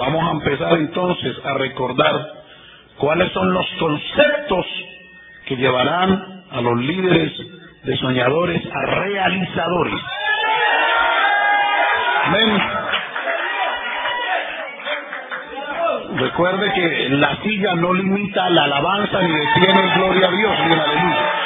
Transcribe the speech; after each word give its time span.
Vamos 0.00 0.24
a 0.24 0.30
empezar 0.32 0.72
entonces 0.78 1.36
a 1.44 1.52
recordar 1.58 2.32
cuáles 2.96 3.30
son 3.32 3.52
los 3.52 3.66
conceptos 3.78 4.66
que 5.44 5.56
llevarán 5.56 6.44
a 6.50 6.60
los 6.62 6.80
líderes 6.80 7.32
de 7.84 7.96
soñadores 7.98 8.62
a 8.64 8.86
realizadores. 8.94 10.00
Amén. 12.24 12.62
Recuerde 16.16 16.72
que 16.72 17.08
la 17.10 17.36
silla 17.42 17.74
no 17.74 17.92
limita 17.92 18.48
la 18.48 18.64
alabanza 18.64 19.20
ni 19.20 19.32
detiene 19.32 19.94
gloria 19.96 20.28
a 20.28 20.30
Dios 20.30 20.52
ni 20.66 20.76
la 20.76 20.82
aleluya. 20.82 21.39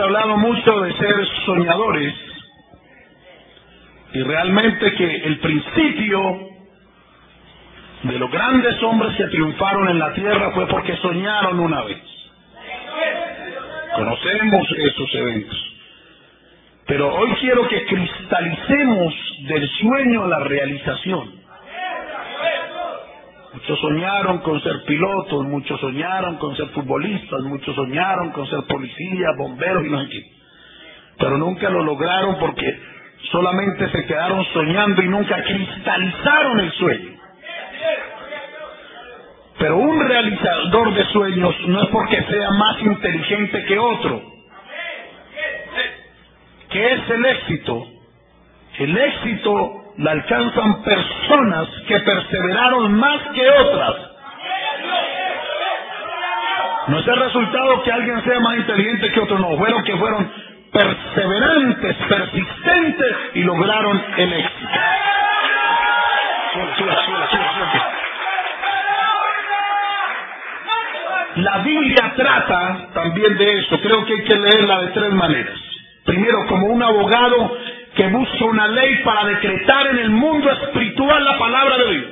Hablado 0.00 0.36
mucho 0.36 0.80
de 0.80 0.92
ser 0.94 1.14
soñadores 1.44 2.14
y 4.12 4.22
realmente 4.22 4.94
que 4.94 5.16
el 5.16 5.38
principio 5.38 6.40
de 8.02 8.18
los 8.18 8.30
grandes 8.30 8.82
hombres 8.82 9.14
que 9.16 9.26
triunfaron 9.26 9.88
en 9.88 9.98
la 9.98 10.12
tierra 10.14 10.50
fue 10.52 10.66
porque 10.66 10.96
soñaron 10.96 11.60
una 11.60 11.82
vez. 11.82 11.98
Conocemos 13.94 14.66
esos 14.76 15.14
eventos. 15.14 15.66
Pero 16.86 17.14
hoy 17.14 17.30
quiero 17.40 17.68
que 17.68 17.84
cristalicemos 17.86 19.14
del 19.46 19.68
sueño 19.68 20.24
a 20.24 20.28
la 20.28 20.38
realización. 20.40 21.39
Muchos 23.52 23.80
soñaron 23.80 24.38
con 24.38 24.62
ser 24.62 24.84
pilotos, 24.86 25.44
muchos 25.44 25.80
soñaron 25.80 26.36
con 26.36 26.56
ser 26.56 26.68
futbolistas, 26.68 27.40
muchos 27.42 27.74
soñaron 27.74 28.30
con 28.30 28.46
ser 28.46 28.60
policías, 28.68 29.36
bomberos 29.36 29.84
y 29.84 29.88
no 29.88 30.00
sé. 30.06 30.24
Pero 31.18 31.36
nunca 31.36 31.68
lo 31.68 31.82
lograron 31.82 32.36
porque 32.38 32.80
solamente 33.32 33.90
se 33.90 34.06
quedaron 34.06 34.44
soñando 34.52 35.02
y 35.02 35.08
nunca 35.08 35.42
cristalizaron 35.42 36.60
el 36.60 36.72
sueño. 36.72 37.10
Pero 39.58 39.76
un 39.76 40.00
realizador 40.00 40.94
de 40.94 41.04
sueños 41.06 41.54
no 41.66 41.82
es 41.82 41.88
porque 41.90 42.22
sea 42.22 42.50
más 42.52 42.80
inteligente 42.80 43.64
que 43.66 43.78
otro. 43.78 44.22
¿Qué 46.70 46.92
es 46.92 47.10
el 47.10 47.26
éxito? 47.26 47.86
El 48.78 48.96
éxito 48.96 49.79
la 49.98 50.12
alcanzan 50.12 50.82
personas 50.82 51.68
que 51.86 51.98
perseveraron 52.00 52.94
más 52.94 53.20
que 53.34 53.50
otras. 53.50 53.94
No 56.88 56.98
es 56.98 57.06
el 57.06 57.16
resultado 57.16 57.82
que 57.82 57.92
alguien 57.92 58.22
sea 58.24 58.40
más 58.40 58.56
inteligente 58.56 59.12
que 59.12 59.20
otro, 59.20 59.38
no, 59.38 59.56
fueron 59.56 59.84
que 59.84 59.96
fueron 59.96 60.30
perseverantes, 60.72 61.96
persistentes 62.08 63.16
y 63.34 63.42
lograron 63.42 64.02
el 64.16 64.32
éxito. 64.32 64.68
La 71.36 71.58
Biblia 71.58 72.12
trata 72.16 72.88
también 72.92 73.38
de 73.38 73.58
eso, 73.58 73.80
creo 73.80 74.04
que 74.04 74.14
hay 74.14 74.22
que 74.24 74.36
leerla 74.36 74.80
de 74.82 74.88
tres 74.88 75.12
maneras. 75.12 75.58
Primero, 76.04 76.46
como 76.48 76.66
un 76.66 76.82
abogado 76.82 77.56
que 77.94 78.06
busca 78.08 78.44
una 78.44 78.68
ley 78.68 78.96
para 79.04 79.24
decretar 79.24 79.86
en 79.88 79.98
el 79.98 80.10
mundo 80.10 80.50
espiritual 80.50 81.24
la 81.24 81.38
palabra 81.38 81.78
de 81.78 81.90
Dios. 81.90 82.10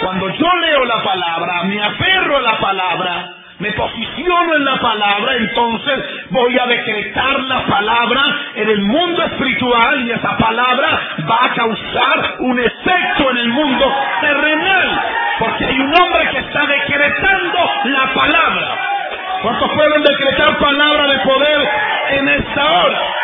Cuando 0.00 0.28
yo 0.30 0.56
leo 0.60 0.84
la 0.84 1.02
palabra, 1.02 1.62
me 1.64 1.82
aferro 1.82 2.36
a 2.36 2.42
la 2.42 2.58
palabra, 2.58 3.34
me 3.58 3.72
posiciono 3.72 4.56
en 4.56 4.64
la 4.64 4.76
palabra, 4.76 5.36
entonces 5.36 6.04
voy 6.30 6.58
a 6.58 6.66
decretar 6.66 7.40
la 7.40 7.66
palabra 7.66 8.22
en 8.56 8.68
el 8.68 8.82
mundo 8.82 9.22
espiritual 9.24 10.06
y 10.06 10.10
esa 10.10 10.36
palabra 10.36 11.00
va 11.28 11.44
a 11.44 11.54
causar 11.54 12.36
un 12.40 12.58
efecto 12.58 13.30
en 13.30 13.36
el 13.38 13.48
mundo 13.48 13.94
terrenal, 14.20 15.02
porque 15.38 15.64
hay 15.64 15.80
un 15.80 15.94
hombre 15.94 16.28
que 16.30 16.38
está 16.38 16.66
decretando 16.66 17.70
la 17.84 18.14
palabra. 18.14 18.78
¿Cuántos 19.42 19.70
pueden 19.72 20.02
decretar 20.02 20.58
palabra 20.58 21.06
de 21.06 21.18
poder 21.18 21.68
en 22.10 22.28
esta 22.28 22.72
hora? 22.72 23.23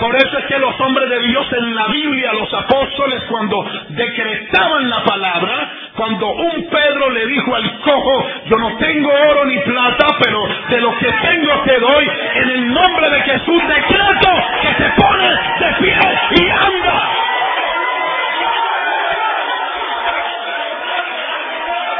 Por 0.00 0.16
eso 0.16 0.38
es 0.38 0.46
que 0.46 0.58
los 0.58 0.80
hombres 0.80 1.10
de 1.10 1.18
Dios 1.20 1.46
en 1.52 1.74
la 1.74 1.86
Biblia, 1.88 2.32
los 2.32 2.52
apóstoles, 2.54 3.22
cuando 3.28 3.70
decretaban 3.90 4.88
la 4.88 5.04
palabra, 5.04 5.70
cuando 5.94 6.32
un 6.32 6.70
Pedro 6.70 7.10
le 7.10 7.26
dijo 7.26 7.54
al 7.54 7.80
cojo, 7.80 8.26
yo 8.46 8.56
no 8.56 8.78
tengo 8.78 9.10
oro 9.12 9.44
ni 9.44 9.58
plata, 9.58 10.06
pero 10.18 10.48
de 10.70 10.80
lo 10.80 10.96
que 10.96 11.12
tengo 11.12 11.52
te 11.66 11.78
doy, 11.78 12.10
en 12.34 12.50
el 12.50 12.72
nombre 12.72 13.10
de 13.10 13.20
Jesús 13.20 13.62
decreto 13.68 14.28
que 14.62 14.82
se 14.82 14.90
pone 14.90 15.28
de 15.28 15.74
pie 15.80 15.98
y 16.30 16.48
anda. 16.48 17.10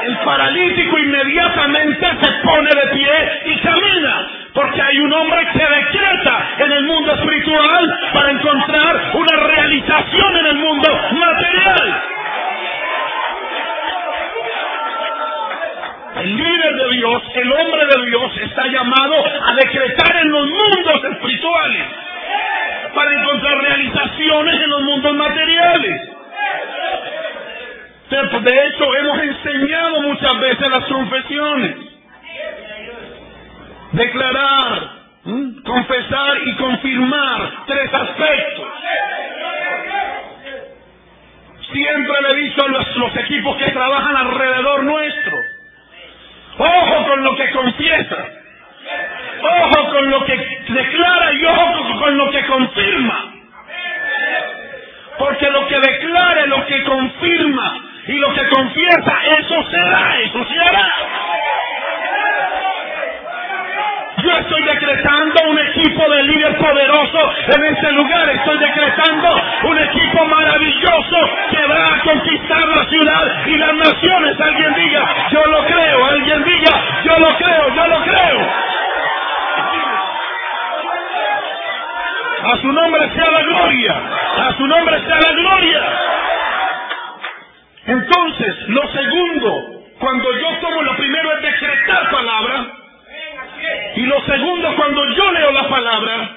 El 0.04 0.16
paralítico 0.24 0.98
inmediatamente 0.98 2.06
se 2.18 2.30
pone 2.46 2.70
de 2.70 2.86
pie 2.94 3.42
y 3.44 3.58
camina. 3.58 4.39
Porque 4.52 4.82
hay 4.82 4.98
un 4.98 5.12
hombre 5.12 5.46
que 5.52 5.58
decreta 5.58 6.48
en 6.58 6.72
el 6.72 6.84
mundo 6.84 7.12
espiritual 7.14 8.00
para 8.12 8.30
encontrar 8.32 9.12
una 9.14 9.36
realización 9.46 10.36
en 10.38 10.46
el 10.46 10.54
mundo 10.56 10.88
material. 11.12 12.02
El 16.16 16.36
líder 16.36 16.74
de 16.74 16.88
Dios, 16.96 17.22
el 17.34 17.52
hombre 17.52 17.86
de 17.86 18.06
Dios, 18.06 18.36
está 18.42 18.66
llamado 18.66 19.24
a 19.46 19.54
decretar 19.54 20.16
en 20.16 20.30
los 20.30 20.46
mundos 20.46 21.04
espirituales 21.12 21.86
para 22.94 23.12
encontrar 23.12 23.58
realizaciones 23.58 24.60
en 24.60 24.70
los 24.70 24.82
mundos 24.82 25.14
materiales. 25.14 26.10
De 28.10 28.66
hecho, 28.66 28.96
hemos 28.96 29.18
enseñado 29.22 30.02
muchas 30.02 30.40
veces 30.40 30.68
las 30.68 30.84
confesiones 30.86 31.89
declarar, 33.92 35.00
confesar 35.64 36.38
y 36.44 36.54
confirmar 36.56 37.52
tres 37.66 37.92
aspectos. 37.92 38.68
Siempre 41.72 42.22
le 42.22 42.30
he 42.30 42.36
dicho 42.36 42.64
a 42.64 42.68
los, 42.68 43.16
equipos 43.16 43.56
que 43.56 43.70
trabajan 43.70 44.16
alrededor 44.16 44.82
nuestro, 44.82 45.38
ojo 46.58 47.06
con 47.06 47.24
lo 47.24 47.36
que 47.36 47.50
confiesa, 47.50 48.26
ojo 49.42 49.90
con 49.90 50.10
lo 50.10 50.24
que 50.24 50.36
declara 50.68 51.32
y 51.32 51.44
ojo 51.44 51.98
con 51.98 52.18
lo 52.18 52.30
que 52.30 52.46
confirma. 52.46 53.34
Porque 55.18 55.50
lo 55.50 55.68
que 55.68 55.78
declara, 55.78 56.46
lo 56.46 56.66
que 56.66 56.82
confirma 56.82 57.76
y 58.06 58.12
lo 58.14 58.32
que 58.32 58.48
confiesa, 58.48 59.18
eso 59.38 59.70
será, 59.70 60.18
eso 60.20 60.44
se 60.46 60.58
hará. 60.58 61.19
Estoy 64.38 64.62
decretando 64.62 65.42
un 65.48 65.58
equipo 65.58 66.10
de 66.10 66.22
líder 66.22 66.56
poderoso 66.58 67.32
en 67.48 67.64
este 67.64 67.92
lugar. 67.92 68.28
Estoy 68.30 68.58
decretando 68.58 69.42
un 69.64 69.78
equipo 69.78 70.24
maravilloso 70.24 71.16
que 71.50 71.66
va 71.66 71.94
a 71.94 72.00
conquistar 72.00 72.68
la 72.68 72.84
ciudad 72.86 73.46
y 73.46 73.56
las 73.56 73.74
naciones. 73.74 74.40
Alguien 74.40 74.74
diga, 74.74 75.14
yo 75.30 75.44
lo 75.46 75.64
creo. 75.66 76.04
Alguien 76.04 76.44
diga, 76.44 76.70
yo 77.04 77.18
lo 77.18 77.36
creo, 77.36 77.74
yo 77.74 77.86
lo 77.86 78.02
creo. 78.02 78.70
A 82.42 82.56
su 82.56 82.72
nombre 82.72 83.10
sea 83.14 83.30
la 83.30 83.42
gloria. 83.42 84.02
A 84.48 84.52
su 84.56 84.66
nombre 84.66 85.00
sea 85.06 85.20
la 85.20 85.32
gloria. 85.32 85.82
Entonces, 87.86 88.68
lo 88.68 88.88
segundo, 88.88 89.84
cuando 89.98 90.32
yo 90.32 90.48
tomo 90.60 90.82
lo 90.82 90.96
primero 90.96 91.32
es 91.36 91.42
decretar 91.42 92.10
palabra. 92.10 92.79
Y 94.00 94.06
lo 94.06 94.18
segundo, 94.22 94.74
cuando 94.76 95.04
yo 95.12 95.30
leo 95.30 95.52
la 95.52 95.68
palabra, 95.68 96.30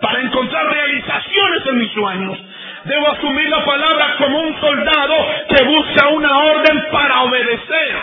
para 0.00 0.20
encontrar 0.20 0.66
realizaciones 0.66 1.64
en 1.64 1.78
mis 1.78 1.92
sueños, 1.92 2.38
debo 2.82 3.08
asumir 3.08 3.48
la 3.50 3.64
palabra 3.64 4.16
como 4.18 4.40
un 4.40 4.60
soldado 4.60 5.14
que 5.48 5.62
busca 5.62 6.08
una 6.08 6.38
orden 6.38 6.86
para 6.90 7.22
obedecer. 7.22 7.96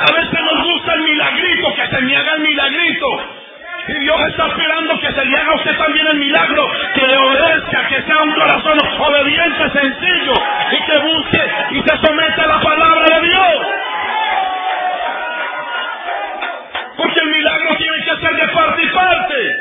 A 0.00 0.12
veces 0.12 0.40
nos 0.40 0.64
gusta 0.64 0.94
el 0.94 1.02
milagrito, 1.02 1.74
que 1.76 1.86
se 1.86 2.00
me 2.00 2.16
haga 2.16 2.34
el 2.34 2.40
milagrito. 2.40 3.06
Y 3.86 3.92
Dios 4.00 4.20
está 4.26 4.48
esperando 4.48 4.98
que 4.98 5.12
se 5.12 5.24
le 5.24 5.38
haga 5.38 5.52
a 5.52 5.54
usted 5.54 5.76
también 5.78 6.06
el 6.08 6.16
milagro, 6.16 6.68
que 6.96 7.06
le 7.06 7.16
obedezca, 7.16 7.86
que 7.86 8.02
sea 8.02 8.22
un 8.24 8.32
corazón 8.32 8.78
obediente, 8.98 9.70
sencillo, 9.70 10.34
y 10.72 10.84
que 10.84 10.98
busque 10.98 11.42
y 11.70 11.82
se 11.82 11.96
someta 12.04 12.42
a 12.42 12.46
la 12.48 12.60
palabra 12.60 13.20
de 13.20 13.25
Dios. 13.25 13.25
de 18.34 18.48
parte 18.48 18.82
y 18.82 18.88
parte. 18.88 19.56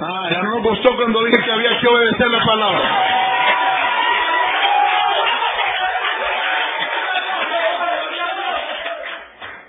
Ah, 0.00 0.28
ya 0.30 0.42
no 0.42 0.50
nos 0.56 0.62
gustó 0.62 0.96
cuando 0.96 1.22
dije 1.24 1.42
que 1.44 1.52
había 1.52 1.78
que 1.78 1.88
obedecer 1.88 2.28
la 2.28 2.44
palabra. 2.44 2.82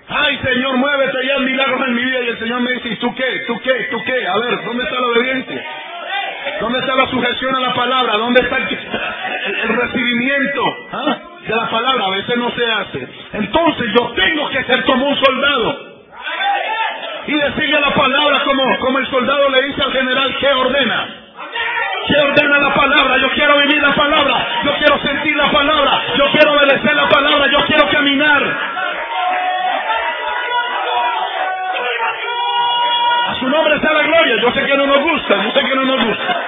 Ay, 0.08 0.38
Señor, 0.42 0.76
muévete 0.76 1.26
ya 1.26 1.38
milagros 1.38 1.86
en 1.86 1.94
mi 1.94 2.04
vida. 2.04 2.20
Y 2.20 2.28
el 2.28 2.38
Señor 2.38 2.60
me 2.60 2.72
dice, 2.72 2.96
tú 2.96 3.14
qué? 3.14 3.44
¿Tú 3.46 3.60
qué? 3.60 3.72
¿Tú 3.90 4.02
qué? 4.04 4.26
A 4.26 4.36
ver, 4.38 4.64
¿dónde 4.64 4.84
está 4.84 5.00
la 5.00 5.06
obediencia? 5.06 5.64
¿Dónde 6.60 6.78
está 6.78 6.94
la 6.94 7.06
sujeción 7.08 7.54
a 7.54 7.60
la 7.60 7.74
palabra? 7.74 8.16
¿Dónde 8.16 8.40
está 8.40 8.56
el, 8.56 9.68
recibimiento 9.68 10.62
ah, 10.92 11.18
de 11.46 11.54
la 11.54 11.70
palabra? 11.70 12.06
A 12.06 12.10
veces 12.10 12.36
no 12.36 12.50
se 12.50 12.70
hace. 12.70 13.08
Entonces 13.34 13.92
yo 13.94 14.12
tengo 14.12 14.48
que 14.50 14.64
ser 14.64 14.84
como 14.84 15.08
un 15.08 15.16
soldado. 15.16 15.93
Y 17.26 17.32
decirle 17.32 17.80
la 17.80 17.94
palabra 17.94 18.42
como, 18.44 18.78
como 18.78 18.98
el 18.98 19.06
soldado 19.08 19.48
le 19.48 19.62
dice 19.62 19.82
al 19.82 19.92
general 19.92 20.36
que 20.38 20.52
ordena. 20.52 21.06
¿Qué 22.06 22.20
ordena 22.20 22.58
la 22.58 22.74
palabra? 22.74 23.16
Yo 23.16 23.30
quiero 23.30 23.58
vivir 23.58 23.82
la 23.82 23.94
palabra. 23.94 24.46
Yo 24.64 24.74
quiero 24.76 24.98
sentir 24.98 25.36
la 25.36 25.50
palabra. 25.50 26.02
Yo 26.16 26.30
quiero 26.32 26.52
obedecer 26.52 26.94
la 26.94 27.08
palabra. 27.08 27.46
Yo 27.50 27.64
quiero 27.66 27.88
caminar. 27.88 28.42
A 33.26 33.34
su 33.36 33.48
nombre 33.48 33.80
sea 33.80 33.92
la 33.92 34.02
gloria. 34.02 34.36
Yo 34.42 34.52
sé 34.52 34.66
que 34.66 34.76
no 34.76 34.86
nos 34.86 34.98
gusta. 34.98 35.42
Yo 35.44 35.50
sé 35.52 35.60
que 35.60 35.74
no 35.76 35.84
nos 35.84 36.04
gusta. 36.04 36.40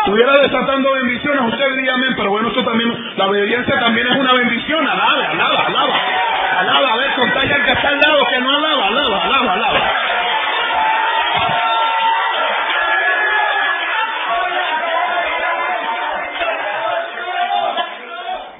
Estuviera 0.00 0.32
desatando 0.38 0.92
bendiciones, 0.94 1.42
usted 1.42 1.76
diría 1.76 1.92
amén, 1.92 2.14
pero 2.16 2.30
bueno, 2.30 2.48
esto 2.48 2.64
también, 2.64 2.90
la 3.16 3.26
obediencia 3.26 3.78
también 3.78 4.06
es 4.06 4.16
una 4.16 4.32
bendición. 4.32 4.88
Alaba, 4.88 5.30
alaba, 5.30 5.66
alaba. 5.66 5.94
Alaba, 6.60 6.92
a 6.92 6.96
ver, 6.98 7.10
contagia 7.14 7.56
al 7.56 7.64
que 7.64 7.72
está 7.72 7.88
al 7.88 8.00
lado 8.00 8.26
que 8.26 8.38
no 8.38 8.50
alaba, 8.54 8.86
alaba, 8.88 9.24
alaba, 9.24 9.52
alaba. 9.54 9.80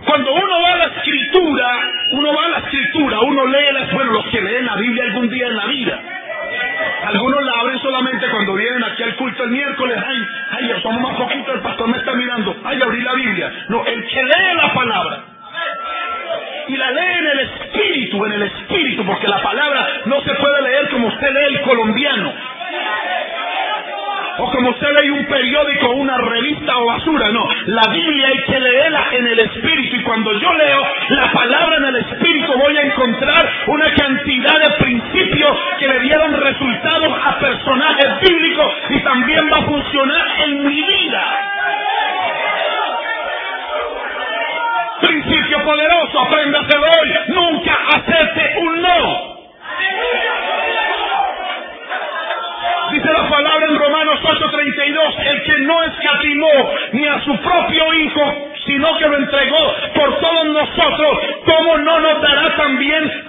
Cuando 0.07 0.33
uno 0.33 0.63
va 0.63 0.73
a 0.73 0.77
la 0.77 0.85
escritura, 0.87 1.67
uno 2.13 2.35
va 2.35 2.45
a 2.47 2.49
la 2.49 2.59
escritura, 2.61 3.21
uno 3.21 3.47
lee 3.47 3.73
las, 3.75 3.93
bueno, 3.93 4.13
los 4.13 4.27
que 4.29 4.41
leen 4.41 4.65
la 4.65 4.77
Biblia 4.77 5.05
algún 5.05 5.29
día 5.29 5.47
en 5.49 5.57
la 5.57 5.67
vida. 5.67 6.01
Algunos 7.05 7.45
la 7.45 7.53
abren 7.53 7.79
solamente 7.81 8.31
cuando 8.31 8.55
vienen 8.55 8.83
aquí 8.83 9.03
al 9.03 9.15
culto 9.17 9.45
el 9.45 9.51
miércoles. 9.51 9.99
Ay, 10.07 10.27
ay, 10.53 10.81
somos 10.83 11.03
más 11.03 11.17
poquitos, 11.17 11.55
el 11.55 11.61
pastor 11.61 11.87
me 11.89 11.99
está 11.99 12.15
mirando. 12.15 12.57
Ay, 12.65 12.81
abrí 12.81 13.03
la 13.03 13.13
Biblia. 13.13 13.53
No, 13.69 13.85
el 13.85 14.07
que 14.09 14.23
lee 14.23 14.55
la 14.57 14.73
palabra. 14.73 15.30
Y 16.71 16.77
la 16.77 16.91
lee 16.93 17.19
en 17.19 17.27
el 17.27 17.41
espíritu, 17.41 18.25
en 18.27 18.33
el 18.33 18.43
espíritu, 18.43 19.05
porque 19.05 19.27
la 19.27 19.43
palabra 19.43 19.89
no 20.05 20.21
se 20.23 20.33
puede 20.35 20.63
leer 20.63 20.89
como 20.91 21.09
usted 21.09 21.29
lee 21.33 21.55
el 21.57 21.61
colombiano. 21.63 22.33
O 24.39 24.51
como 24.53 24.71
usted 24.71 24.89
lee 25.01 25.11
un 25.11 25.27
periódico, 25.27 25.91
una 25.91 26.17
revista 26.17 26.79
o 26.79 26.87
basura, 26.87 27.29
no. 27.33 27.45
La 27.67 27.93
Biblia 27.93 28.29
hay 28.29 28.39
que 28.45 28.61
leerla 28.61 29.05
en 29.11 29.27
el 29.27 29.41
Espíritu. 29.41 29.97
Y 29.97 30.03
cuando 30.03 30.33
yo 30.39 30.53
leo 30.53 30.87
la 31.09 31.33
palabra 31.33 31.77
en 31.79 31.85
el 31.87 31.97
Espíritu 31.97 32.53
voy 32.57 32.77
a 32.77 32.83
encontrar 32.83 33.53
una 33.67 33.93
cantidad 33.93 34.61
de 34.61 34.71
principios 34.85 35.59
que 35.81 35.89
le 35.89 36.01
dieron 36.01 36.40
apréndase 46.31 46.77
hoy. 46.77 47.15
Nunca 47.29 47.79
acepte 47.95 48.59
un 48.61 48.83
no. 48.83 49.31
Dice 52.93 53.13
la 53.13 53.29
palabra 53.29 53.67
en 53.69 53.79
Romanos 53.79 54.21
8:32, 54.23 55.27
el 55.27 55.43
que 55.45 55.59
no 55.59 55.83
escatimó 55.85 56.71
ni 56.93 57.07
a 57.07 57.21
su 57.21 57.37
propio 57.37 57.95
Hijo, 57.95 58.51
sino 58.67 58.99
que 58.99 59.09
lo 59.09 59.17
entregó 59.17 59.75
por 59.95 60.19
todos 60.21 60.47
nosotros, 60.47 61.19
¿cómo 61.45 61.79
no 61.79 62.01
nos 62.01 62.21
dará 62.21 62.57
también 62.57 63.20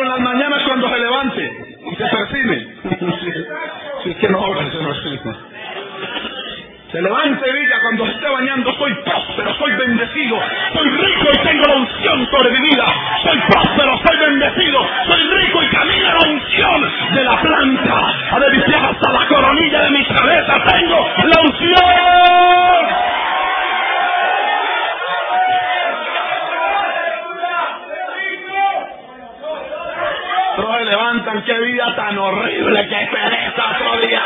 En 0.00 0.08
las 0.08 0.20
mañanas 0.20 0.62
cuando 0.64 0.88
se 0.88 0.98
levante 0.98 1.76
y 1.90 1.96
se 1.96 2.04
percibe. 2.04 2.68
Si 4.04 4.10
es 4.10 4.16
que 4.16 4.28
no 4.28 4.38
obra, 4.38 4.70
se 4.70 4.78
percibe. 4.78 5.36
Se 6.92 7.02
levante 7.02 7.50
y 7.50 7.60
diga 7.60 7.80
cuando 7.82 8.06
se 8.06 8.12
esté 8.12 8.28
bañando, 8.28 8.72
soy 8.74 8.94
próspero, 9.04 9.54
soy 9.58 9.72
bendecido, 9.72 10.38
soy 10.72 10.88
rico 10.88 11.28
y 11.34 11.38
tengo 11.46 11.64
la 11.66 11.76
unción 11.76 12.28
sobre 12.30 12.50
mi 12.52 12.60
vida. 12.68 12.84
Soy 13.24 13.38
próspero, 13.40 13.98
soy 14.06 14.16
bendecido, 14.18 14.86
soy 15.06 15.22
rico 15.22 15.62
y 15.64 15.66
camino 15.68 16.08
la 16.14 16.30
unción 16.30 16.92
de 17.14 17.24
la 17.24 17.40
planta. 17.40 18.14
A 18.30 18.40
de 18.40 18.50
mis 18.50 18.74
hasta 18.74 19.12
la 19.12 19.26
coronilla 19.26 19.82
de 19.82 19.90
mi 19.90 20.04
cabeza 20.06 20.64
tengo 20.64 21.08
la 21.24 21.40
unción. 21.40 23.17
Levantan, 31.28 31.42
qué 31.44 31.58
vida 31.60 31.96
tan 31.96 32.18
horrible, 32.18 32.88
qué 32.88 33.08
pereza 33.10 33.70
otro 33.70 34.06
día 34.06 34.22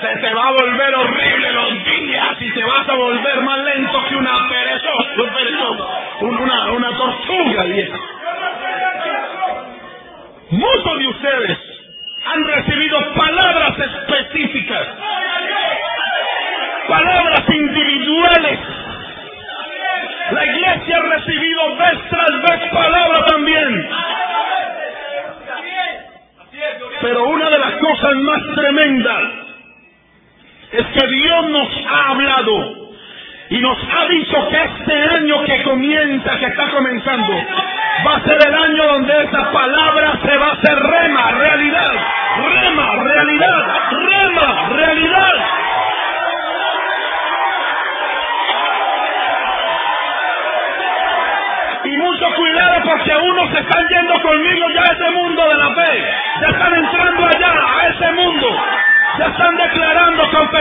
se 0.00 0.16
te 0.16 0.34
va 0.34 0.48
a 0.48 0.50
volver 0.50 0.94
horrible 0.96 1.52
los 1.52 1.84
días 1.84 2.36
y 2.40 2.50
te 2.50 2.64
vas 2.64 2.88
a 2.88 2.94
volver 2.94 3.40
más 3.42 3.58
lento 3.58 4.04
que 4.08 4.16
una 4.16 4.48
perezosa, 4.48 5.10
una, 6.22 6.72
una 6.72 6.96
tortuga 6.96 7.64
vieja. 7.64 7.98
Muchos 10.50 10.98
de 10.98 11.06
ustedes 11.06 11.58
han 12.26 12.44
recibido 12.44 13.14
palabras 13.14 13.78
específicas, 13.78 14.88
palabras 16.88 17.48
individuales. 17.48 18.58
La 20.32 20.44
iglesia 20.46 20.96
ha 20.96 21.02
recibido 21.02 21.76
vez 21.76 21.98
tras 22.08 22.42
vez 22.42 22.70
palabras 22.72 23.26
también. 23.26 23.88
Pero 27.02 27.24
una 27.28 27.50
de 27.50 27.58
las 27.58 27.72
cosas 27.72 28.14
más 28.16 28.42
tremendas 28.54 29.22
es 30.72 30.86
que 30.86 31.06
Dios 31.06 31.48
nos 31.48 31.68
ha 31.86 32.10
hablado 32.10 32.82
y 33.50 33.58
nos 33.58 33.78
ha 33.78 34.06
dicho 34.06 34.48
que 34.48 34.62
este 34.62 35.02
año 35.16 35.44
que 35.44 35.62
comienza, 35.64 36.38
que 36.38 36.46
está 36.46 36.70
comenzando, 36.70 37.34
va 38.06 38.16
a 38.16 38.24
ser 38.24 38.38
el 38.48 38.54
año 38.54 38.86
donde 38.86 39.24
esa 39.24 39.52
palabra 39.52 40.18
se 40.24 40.36
va 40.38 40.46
a 40.46 40.52
hacer 40.52 40.78
rema, 40.78 41.30
realidad, 41.32 41.92
rema, 42.38 42.94
realidad, 43.02 43.90
rema, 43.90 44.68
realidad. 44.70 45.31
Porque 52.84 53.16
unos 53.16 53.50
se 53.50 53.60
están 53.60 53.88
yendo 53.88 54.20
conmigo 54.22 54.70
ya 54.74 54.82
a 54.82 54.92
ese 54.92 55.10
mundo 55.10 55.48
de 55.48 55.56
la 55.56 55.74
fe, 55.74 56.04
ya 56.40 56.48
están 56.48 56.74
entrando 56.74 57.26
allá, 57.26 57.52
a 57.52 57.88
ese 57.88 58.12
mundo. 58.12 58.48
Se 59.16 59.24
están 59.24 59.56
declarando, 59.56 60.30
confesando 60.30 60.51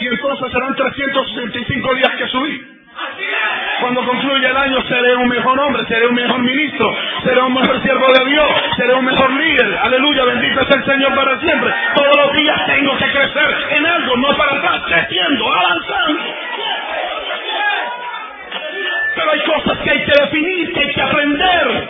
Y 0.00 0.06
entonces 0.08 0.52
serán 0.52 0.74
365 0.74 1.94
días 1.94 2.12
que 2.16 2.28
subí. 2.28 2.76
Cuando 3.80 4.04
concluya 4.04 4.50
el 4.50 4.56
año 4.56 4.82
seré 4.88 5.16
un 5.16 5.28
mejor 5.28 5.58
hombre, 5.60 5.84
seré 5.86 6.06
un 6.06 6.14
mejor 6.14 6.40
ministro, 6.40 6.96
seré 7.24 7.40
un 7.42 7.54
mejor 7.54 7.82
siervo 7.82 8.06
de 8.12 8.24
Dios, 8.30 8.46
seré 8.76 8.94
un 8.94 9.04
mejor 9.04 9.30
líder. 9.32 9.78
Aleluya, 9.82 10.24
bendito 10.24 10.60
es 10.62 10.70
el 10.70 10.84
Señor 10.84 11.14
para 11.14 11.38
siempre. 11.40 11.70
Todos 11.94 12.16
los 12.16 12.32
días 12.32 12.66
tengo 12.66 12.96
que 12.96 13.10
crecer 13.10 13.56
en 13.70 13.86
algo, 13.86 14.16
no 14.16 14.36
para 14.36 14.52
atrás, 14.56 14.82
creciendo, 14.86 15.52
avanzando. 15.52 16.22
Pero 19.14 19.30
hay 19.32 19.40
cosas 19.40 19.78
que 19.78 19.90
hay 19.90 20.04
que 20.04 20.22
definir, 20.22 20.72
que 20.72 20.80
hay 20.80 20.94
que 20.94 21.02
aprender. 21.02 21.88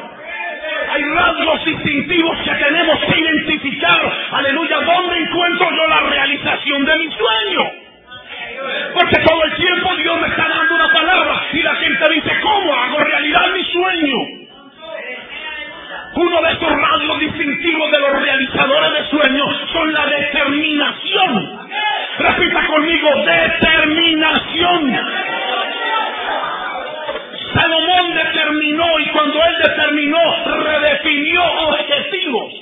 Hay 0.92 1.04
rasgos 1.04 1.64
distintivos 1.64 2.38
que 2.38 2.50
tenemos 2.52 3.00
que 3.04 3.20
identificar. 3.20 4.12
Aleluya, 4.32 4.80
¿dónde 4.80 5.18
encuentro 5.18 5.70
yo 5.70 5.86
la 5.88 6.00
realización 6.00 6.84
de 6.84 6.96
mi 6.96 7.10
sueño? 7.12 7.85
Porque 8.94 9.16
todo 9.20 9.44
el 9.44 9.54
tiempo 9.56 9.96
Dios 9.96 10.20
me 10.20 10.28
está 10.28 10.48
dando 10.48 10.74
una 10.74 10.92
palabra 10.92 11.42
y 11.52 11.62
la 11.62 11.74
gente 11.76 12.08
dice, 12.14 12.40
¿cómo 12.40 12.74
hago 12.74 12.98
realidad 12.98 13.46
mi 13.52 13.64
sueño? 13.64 14.46
Uno 16.14 16.40
de 16.40 16.52
esos 16.52 16.70
rasgos 16.70 17.20
distintivos 17.20 17.90
de 17.90 17.98
los 18.00 18.22
realizadores 18.22 18.92
de 18.92 19.10
sueños 19.10 19.48
son 19.70 19.92
la 19.92 20.06
determinación. 20.06 21.60
Repita 22.18 22.66
conmigo, 22.66 23.08
determinación. 23.16 24.96
Salomón 27.52 28.14
determinó 28.14 28.98
y 29.00 29.06
cuando 29.10 29.44
él 29.44 29.56
determinó, 29.62 30.18
redefinió 30.64 31.42
objetivos. 31.68 32.52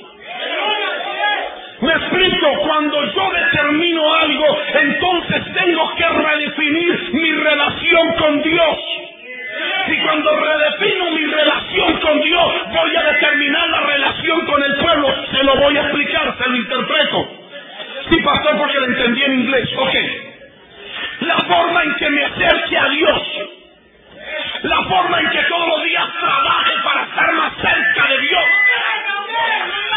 Explico, 1.95 2.47
cuando 2.67 3.03
yo 3.13 3.31
determino 3.31 4.13
algo, 4.15 4.57
entonces 4.73 5.43
tengo 5.53 5.95
que 5.95 6.09
redefinir 6.09 7.13
mi 7.13 7.31
relación 7.31 8.13
con 8.17 8.41
Dios. 8.41 8.77
Y 9.87 9.97
cuando 9.99 10.31
redefino 10.35 11.11
mi 11.11 11.25
relación 11.25 11.93
con 11.99 12.21
Dios, 12.21 12.53
voy 12.73 12.95
a 12.95 13.03
determinar 13.13 13.69
la 13.69 13.81
relación 13.81 14.45
con 14.45 14.63
el 14.63 14.75
pueblo. 14.75 15.15
Se 15.31 15.43
lo 15.43 15.55
voy 15.55 15.77
a 15.77 15.81
explicar, 15.81 16.35
se 16.37 16.49
lo 16.49 16.55
interpreto. 16.57 17.29
Sí, 18.09 18.17
pastor, 18.17 18.57
porque 18.57 18.79
lo 18.79 18.85
entendí 18.87 19.23
en 19.23 19.33
inglés. 19.39 19.69
Ok. 19.77 19.95
La 21.21 21.37
forma 21.37 21.83
en 21.83 21.95
que 21.95 22.09
me 22.09 22.23
acerque 22.25 22.77
a 22.77 22.89
Dios 22.89 23.21
la 24.63 24.83
forma 24.83 25.19
en 25.19 25.29
que 25.29 25.43
todos 25.43 25.67
los 25.67 25.83
días 25.83 26.05
trabaje 26.19 26.73
para 26.83 27.01
estar 27.03 27.33
más 27.33 27.53
cerca 27.61 28.07
de 28.09 28.17
Dios, 28.19 28.43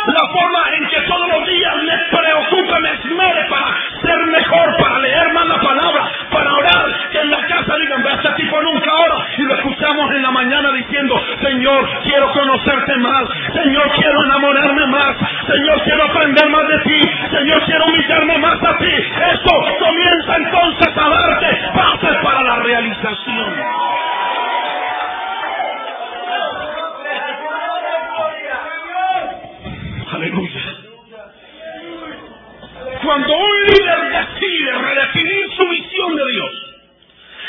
la 0.07 0.29
forma 0.33 0.77
en 0.77 0.89
que 0.89 1.01
todos 1.03 1.29
los 1.29 1.47
días 1.47 1.75
me 1.83 1.99
preocupe, 2.19 2.81
me 2.81 2.93
esmere 2.93 3.45
para 3.51 3.77
ser 4.03 4.27
mejor, 4.27 4.77
para 4.79 4.99
leer 5.01 5.33
más 5.33 5.47
la 5.47 5.61
palabra, 5.61 6.11
para 6.31 6.55
orar, 6.55 7.11
que 7.11 7.19
en 7.21 7.31
la 7.31 7.47
casa. 7.47 7.77
Digan, 7.79 8.05
este 8.07 8.31
tipo 8.43 8.61
nunca 8.63 8.91
ora, 8.95 9.27
y 9.37 9.43
lo 9.43 9.55
escuchamos 9.55 10.11
en 10.11 10.23
la 10.23 10.31
mañana 10.31 10.73
diciendo, 10.73 11.23
Señor, 11.43 11.89
quiero 12.03 12.33
conocerte 12.33 12.97
más, 12.97 13.25
Señor, 13.53 13.91
quiero 13.93 14.25
enamorarme 14.25 14.87
más, 14.87 15.17
Señor, 15.47 15.83
quiero 15.85 16.05
aprender 16.05 16.49
más 16.49 16.69
de 16.69 16.79
ti, 16.81 17.01
Señor, 17.31 17.63
quiero 17.65 17.85
humillarme 17.85 18.39
más 18.39 18.63
a 18.63 18.79
ti. 18.79 18.93
Eso 19.33 19.79
comienza 19.79 20.37
entonces 20.37 20.89
a 20.97 21.09
darte 21.09 21.71
pases 21.75 22.17
para 22.23 22.43
la 22.43 22.57
realización. 22.57 24.08
Aleluya. 30.19 30.61
Cuando 33.05 33.37
un 33.37 33.63
líder 33.67 34.01
decide 34.11 34.73
redefinir 34.73 35.47
su 35.57 35.69
visión 35.69 36.17
de 36.17 36.27
Dios, 36.33 36.53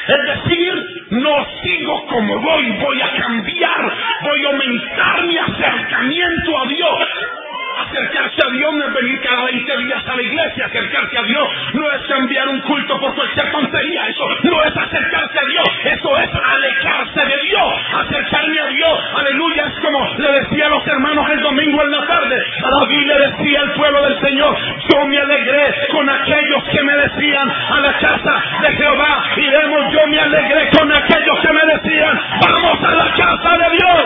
es 0.08 0.44
decir, 0.44 1.08
no 1.10 1.48
sigo 1.64 2.06
como 2.08 2.40
voy, 2.40 2.72
voy 2.74 3.02
a 3.02 3.16
cambiar, 3.16 3.94
voy 4.22 4.46
a 4.46 4.48
aumentar 4.50 5.24
mi 5.24 5.38
acercamiento 5.38 6.60
a 6.60 6.68
Dios. 6.68 7.08
Acercarse 7.89 8.46
a 8.46 8.50
Dios 8.51 8.74
no 8.75 8.86
es 8.86 8.93
venir 8.93 9.19
cada 9.22 9.43
20 9.46 9.77
días 9.77 10.08
a 10.08 10.15
la 10.15 10.22
iglesia. 10.22 10.65
Acercarse 10.65 11.17
a 11.17 11.24
Dios 11.24 11.50
no 11.74 11.91
es 11.91 12.01
cambiar 12.08 12.48
un 12.50 12.62
culto 12.62 13.00
por 13.00 13.15
cualquier 13.15 13.51
tontería. 13.51 14.08
Eso 14.08 14.27
no 14.43 14.63
es 14.63 14.77
acercarse 14.77 15.39
a 15.39 15.46
Dios. 15.46 15.67
Eso 15.86 16.17
es 16.17 16.29
alejarse 16.34 17.19
de 17.19 17.38
Dios. 17.43 17.74
Acercarme 18.05 18.60
a 18.60 18.67
Dios. 18.67 19.00
Aleluya. 19.15 19.65
Es 19.65 19.79
como 19.84 20.05
le 20.17 20.31
decía 20.39 20.67
a 20.67 20.69
los 20.69 20.88
hermanos 20.88 21.29
el 21.31 21.41
domingo 21.41 21.81
en 21.81 21.91
la 21.91 22.05
tarde. 22.05 22.46
A 22.63 22.69
David 22.79 23.08
le 23.08 23.27
decía 23.27 23.62
al 23.62 23.74
pueblo 23.74 24.03
del 24.03 24.19
Señor. 24.22 24.58
Yo 24.89 25.05
me 25.08 25.17
alegré 25.17 25.88
con 25.91 26.10
aquellos 26.10 26.63
que 26.65 26.84
me 26.84 26.96
decían 26.96 27.50
a 27.50 27.79
la 27.79 27.98
casa 27.98 28.43
de 28.62 28.75
Jehová. 28.75 29.24
Iremos. 29.36 29.93
Yo 29.93 30.08
me 30.08 30.19
alegré 30.19 30.69
con 30.77 30.91
aquellos 30.91 31.39
que 31.39 31.53
me 31.53 31.65
decían. 31.65 32.22
Vamos 32.39 32.84
a 32.84 32.96
la 32.96 33.12
casa 33.15 33.58
de 33.58 33.77
Dios. 33.77 34.05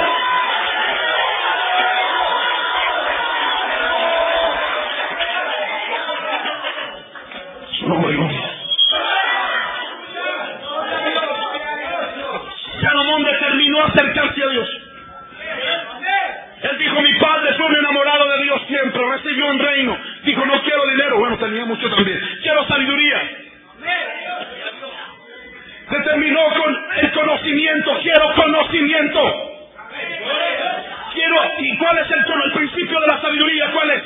Salomón 12.82 13.24
determinó 13.24 13.84
acercarse 13.84 14.44
a 14.44 14.48
Dios. 14.48 14.70
Él 16.64 16.78
dijo, 16.78 17.02
mi 17.02 17.14
padre 17.16 17.54
fue 17.56 17.66
un 17.66 17.76
enamorado 17.76 18.32
de 18.32 18.44
Dios 18.44 18.62
siempre, 18.68 19.02
recibió 19.12 19.48
un 19.48 19.60
reino. 19.60 19.98
Dijo, 20.24 20.46
no 20.46 20.62
quiero 20.62 20.86
dinero. 20.88 21.20
Bueno, 21.20 21.38
tenía 21.38 21.66
mucho 21.66 21.90
también. 21.90 22.22
Quiero 22.42 22.66
sabiduría. 22.68 23.22
Determinó 25.90 26.40
con 26.56 26.86
el 27.02 27.12
conocimiento, 27.12 28.00
quiero 28.02 28.34
conocimiento. 28.36 29.50
Quiero, 31.14 31.36
¿y 31.60 31.78
cuál 31.78 31.98
es 32.00 32.12
el, 32.12 32.26
el 32.46 32.52
principio 32.54 33.00
de 33.02 33.08
la 33.08 33.22
sabiduría? 33.22 33.72
¿Cuál 33.72 33.92
es? 33.92 34.04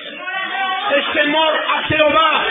El 0.96 1.06
temor 1.14 1.54
a 1.76 1.84
Jehová 1.84 2.46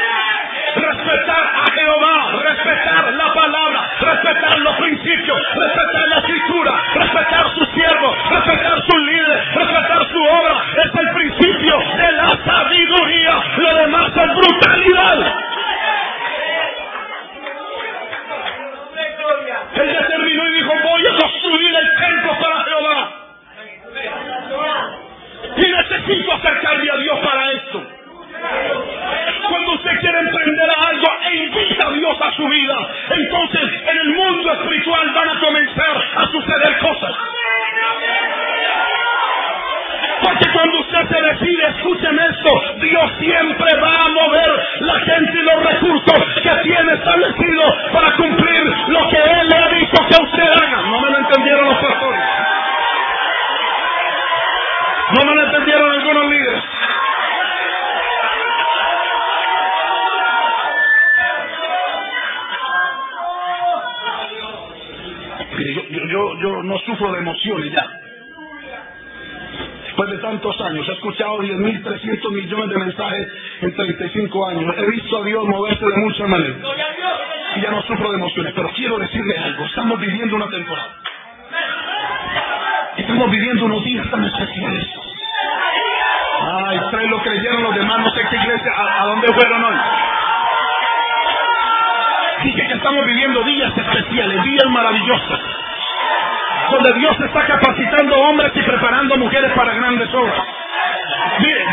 hombres 98.27 98.53
y 98.55 98.63
preparando 98.63 99.17
mujeres 99.17 99.53
para 99.53 99.75
grandes 99.75 100.13
obras. 100.15 100.47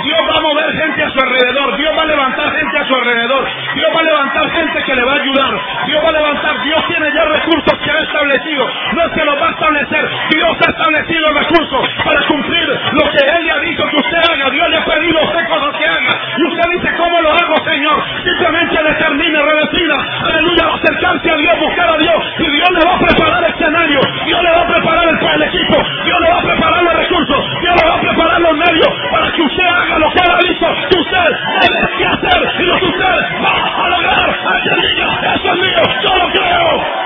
Dios 0.04 0.20
va 0.30 0.38
a 0.38 0.42
mover 0.42 0.72
gente 0.76 1.04
a 1.04 1.10
su 1.10 1.20
alrededor, 1.20 1.78
Dios 1.78 1.98
va 1.98 2.02
a 2.02 2.06
levantar 2.06 2.52
gente 2.52 2.78
a 2.78 2.86
su 2.86 2.96
alrededor, 2.96 3.48
Dios 3.76 3.90
va 3.96 4.00
a 4.00 4.04
levantar 4.04 4.52
gente 4.52 4.84
que 4.84 4.96
le 4.96 5.04
va 5.06 5.12
a 5.14 5.16
ayudar, 5.16 5.54
Dios 5.86 6.04
va 6.04 6.10
a 6.10 6.12
levantar, 6.12 6.64
Dios 6.64 6.88
tiene 6.88 7.12
ya 7.14 7.24
recursos 7.26 7.80
que 7.80 7.92
ha 7.92 8.00
establecido, 8.02 8.68
no 8.94 9.12
que 9.12 9.24
los 9.24 9.42
va 9.42 9.48
a 9.48 9.52
establecer, 9.52 10.10
Dios 10.32 10.58
ha 10.60 10.70
establecido 10.70 11.34
recursos 11.34 11.90
para 12.04 12.22
cumplir 12.28 12.80
lo 12.92 13.12
que 13.12 13.18
Él 13.18 13.46
le 13.46 13.52
ha 13.52 13.60
dicho 13.60 13.84
que 13.90 13.96
usted 13.96 14.18
haga, 14.18 14.50
Dios 14.50 14.70
le 14.70 14.78
ha 14.78 14.86
pedido 14.86 15.20
a 15.20 15.24
usted 15.24 15.48
cosas 15.48 15.76
que 15.78 15.86
haga, 15.86 16.20
y 16.38 16.44
usted 16.44 16.70
dice, 16.72 16.96
¿cómo 16.98 17.22
lo 17.22 17.32
hago, 17.32 17.56
Señor? 17.66 18.04
Simplemente 18.24 18.84
determine, 18.84 19.42
revestida, 19.42 19.96
aleluya, 20.26 20.74
acercarse 20.74 21.32
a 21.32 21.38
Dios, 21.38 21.60
buscar 21.60 21.90
a 21.90 21.98
Dios, 21.98 22.24
y 22.40 22.52
Dios 22.52 22.70
le 22.72 22.86
va 22.86 22.96
a 22.96 23.00
preparar 23.00 23.44
escenario, 23.50 24.00
Dios 24.26 24.44
le 24.44 24.50
va 24.52 24.62
a 24.62 24.68
preparar 24.68 25.03
el, 25.36 25.42
equipo, 25.44 25.76
Dios 26.06 26.20
le 26.22 26.30
va 26.30 26.38
a 26.38 26.42
preparar 26.42 26.84
los 26.84 26.94
recursos, 26.94 27.46
Dios 27.62 27.76
le 27.82 27.88
va 27.88 27.96
a 27.96 28.02
preparar 28.02 28.42
los 28.42 28.58
medios 28.58 28.90
para 29.12 29.32
que 29.32 29.42
usted 29.42 29.64
haga 29.64 30.00
lo 30.00 30.12
que 30.12 30.20
él 30.20 30.32
ha 30.32 30.40
dicho 30.40 30.68
que 30.90 31.00
usted 31.00 31.30
debe 31.62 31.98
que 31.98 32.06
hacer 32.06 32.54
y 32.60 32.64
lo 32.64 32.80
que 32.80 32.86
usted 32.86 33.16
va 33.44 33.86
a 33.86 33.90
lograr. 33.90 34.40
Alguien 34.46 34.82
diga, 34.82 35.36
eso 35.36 35.54
es 35.54 35.60
mío, 35.60 35.84
yo 36.04 36.18
lo 36.18 36.32
creo. 36.32 37.04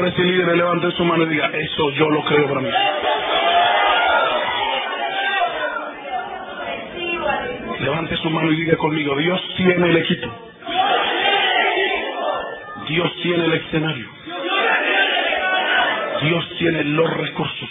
Pastores 0.00 0.94
su 0.96 1.04
mano 1.04 1.24
y 1.24 1.28
diga, 1.28 1.50
eso 1.52 1.90
yo 1.92 2.08
lo 2.08 2.24
creo 2.24 2.48
para 2.48 2.60
mí. 2.60 2.70
Levante 7.80 8.16
su 8.16 8.30
mano 8.30 8.52
y 8.52 8.56
diga 8.56 8.76
conmigo, 8.76 9.16
Dios 9.16 9.40
tiene 9.56 9.88
el 9.88 9.96
equipo. 9.96 10.28
Dios 12.88 13.12
tiene 13.22 13.44
el 13.44 13.52
escenario. 13.54 14.08
Dios 16.22 16.48
tiene 16.58 16.84
los 16.84 17.16
recursos 17.16 17.68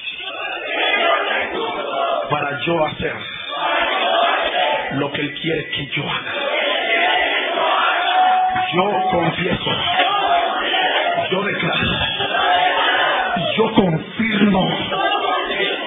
para 2.29 2.59
yo 2.65 2.85
hacer 2.85 3.13
lo 4.93 5.11
que 5.11 5.21
Él 5.21 5.33
quiere 5.33 5.69
que 5.69 5.85
yo 5.87 6.03
haga. 6.03 6.33
Yo 8.73 9.09
confieso 9.11 9.71
yo 11.31 11.43
declaro, 11.43 11.89
yo 13.57 13.73
confirmo 13.73 14.69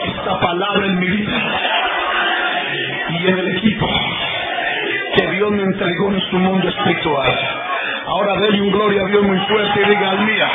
esta 0.04 0.40
palabra 0.40 0.86
en 0.86 1.00
mi 1.00 1.06
vida 1.06 1.32
y 3.08 3.26
en 3.26 3.38
el 3.38 3.56
equipo 3.56 3.86
que 5.16 5.26
Dios 5.32 5.50
me 5.50 5.62
entregó 5.64 6.12
en 6.12 6.20
su 6.30 6.38
mundo 6.38 6.68
espiritual. 6.68 7.38
Ahora 8.06 8.40
déle 8.40 8.62
un 8.62 8.70
gloria 8.70 9.02
a 9.02 9.06
Dios 9.06 9.22
muy 9.22 9.38
fuerte 9.40 9.80
y 9.80 9.88
diga 9.88 10.10
al 10.10 10.24
mía. 10.24 10.48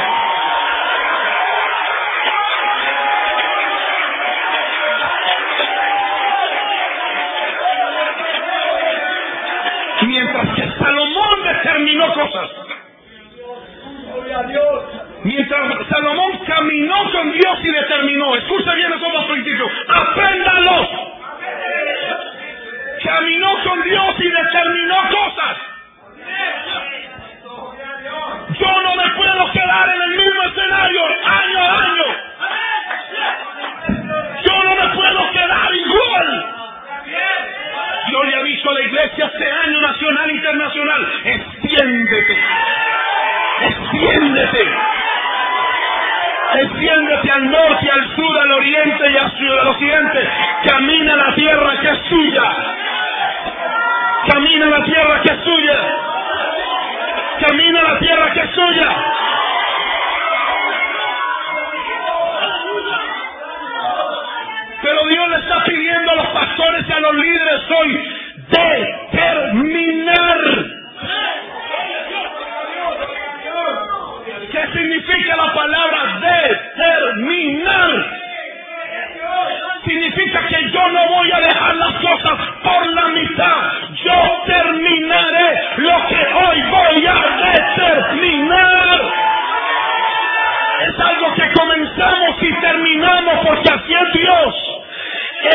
Y 92.48 92.62
terminamos 92.62 93.46
porque 93.46 93.70
así 93.70 93.94
Dios. 94.14 94.82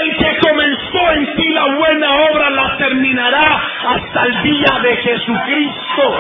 El 0.01 0.17
que 0.17 0.39
comenzó 0.39 1.13
en 1.13 1.35
ti 1.35 1.49
la 1.51 1.67
buena 1.75 2.15
obra 2.31 2.51
la 2.51 2.77
terminará 2.79 3.63
hasta 3.89 4.23
el 4.27 4.43
día 4.43 4.79
de 4.83 4.97
Jesucristo. 4.97 6.17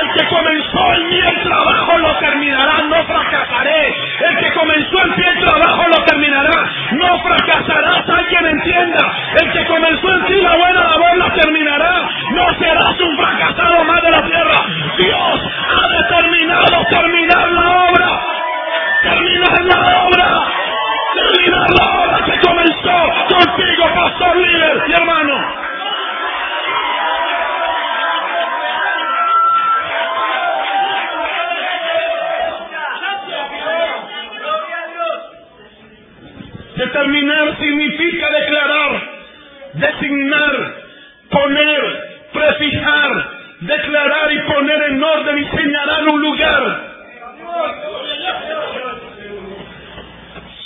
El 0.00 0.12
que 0.12 0.28
comenzó 0.28 0.94
en 0.94 1.08
mí 1.08 1.18
el 1.18 1.42
trabajo 1.42 1.98
lo 1.98 2.14
terminará, 2.18 2.82
no 2.88 3.04
fracasaré. 3.04 3.94
El 4.28 4.38
que 4.38 4.52
comenzó 4.52 5.02
en 5.04 5.14
ti 5.14 5.22
el 5.22 5.40
trabajo 5.40 5.88
lo 5.88 6.04
terminará, 6.04 6.70
no 6.92 7.18
fracasarás. 7.22 8.08
Alguien 8.08 8.46
entienda. 8.46 9.12
El 9.40 9.52
que 9.52 9.66
comenzó 9.66 10.14
en 10.14 10.26
ti 10.26 10.40
la 10.40 10.56
buena 10.56 10.84
labor 10.84 11.16
la 11.18 11.30
terminará, 11.34 12.08
no 12.30 12.54
serás 12.58 13.00
un 13.00 13.16
fracasado 13.16 13.84
más 13.84 14.02
de 14.02 14.10
la 14.10 14.22
tierra. 14.22 14.66
Dios 14.96 15.40
ha 15.70 15.88
determinado 15.88 16.84
terminar 16.90 17.50
la 17.52 17.86
obra 17.88 18.34
terminar 19.04 19.64
la 19.64 20.06
obra, 20.06 20.46
terminar 21.14 21.70
la 21.70 21.84
obra 22.00 22.24
que 22.24 22.40
comenzó 22.40 22.96
contigo, 23.28 23.84
pastor 23.94 24.36
líder 24.36 24.84
y 24.88 24.92
hermano. 24.92 25.63
Determinar 36.76 37.56
significa 37.58 38.30
declarar, 38.30 39.02
designar, 39.74 40.74
poner, 41.30 41.82
prefijar, 42.32 43.30
declarar 43.60 44.32
y 44.32 44.38
poner 44.52 44.82
en 44.90 45.02
orden 45.02 45.38
y 45.38 45.56
señalar 45.56 46.08
un 46.08 46.20
lugar. 46.20 46.94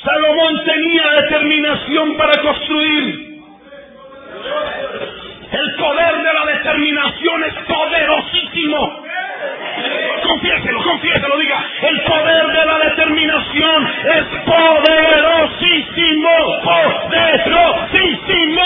Salomón 0.03 0.65
tenía 0.65 1.11
determinación 1.21 2.17
para 2.17 2.41
construir. 2.41 3.29
El 5.53 5.75
poder 5.75 6.17
de 6.17 6.33
la 6.33 6.47
determinación 6.47 7.45
es 7.45 7.55
poderosísimo. 7.67 9.05
Confiéselo, 10.29 10.83
confiéselo, 10.83 11.39
diga. 11.39 11.65
El 11.81 12.03
poder 12.03 12.47
de 12.49 12.67
la 12.67 12.79
determinación 12.81 13.89
es 14.05 14.25
poderosísimo. 14.45 16.29
Poderosísimo. 16.65 18.63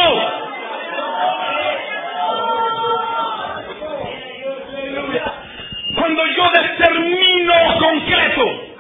Cuando 5.95 6.27
yo 6.27 6.51
determino 6.51 7.55
concreto, 7.79 8.72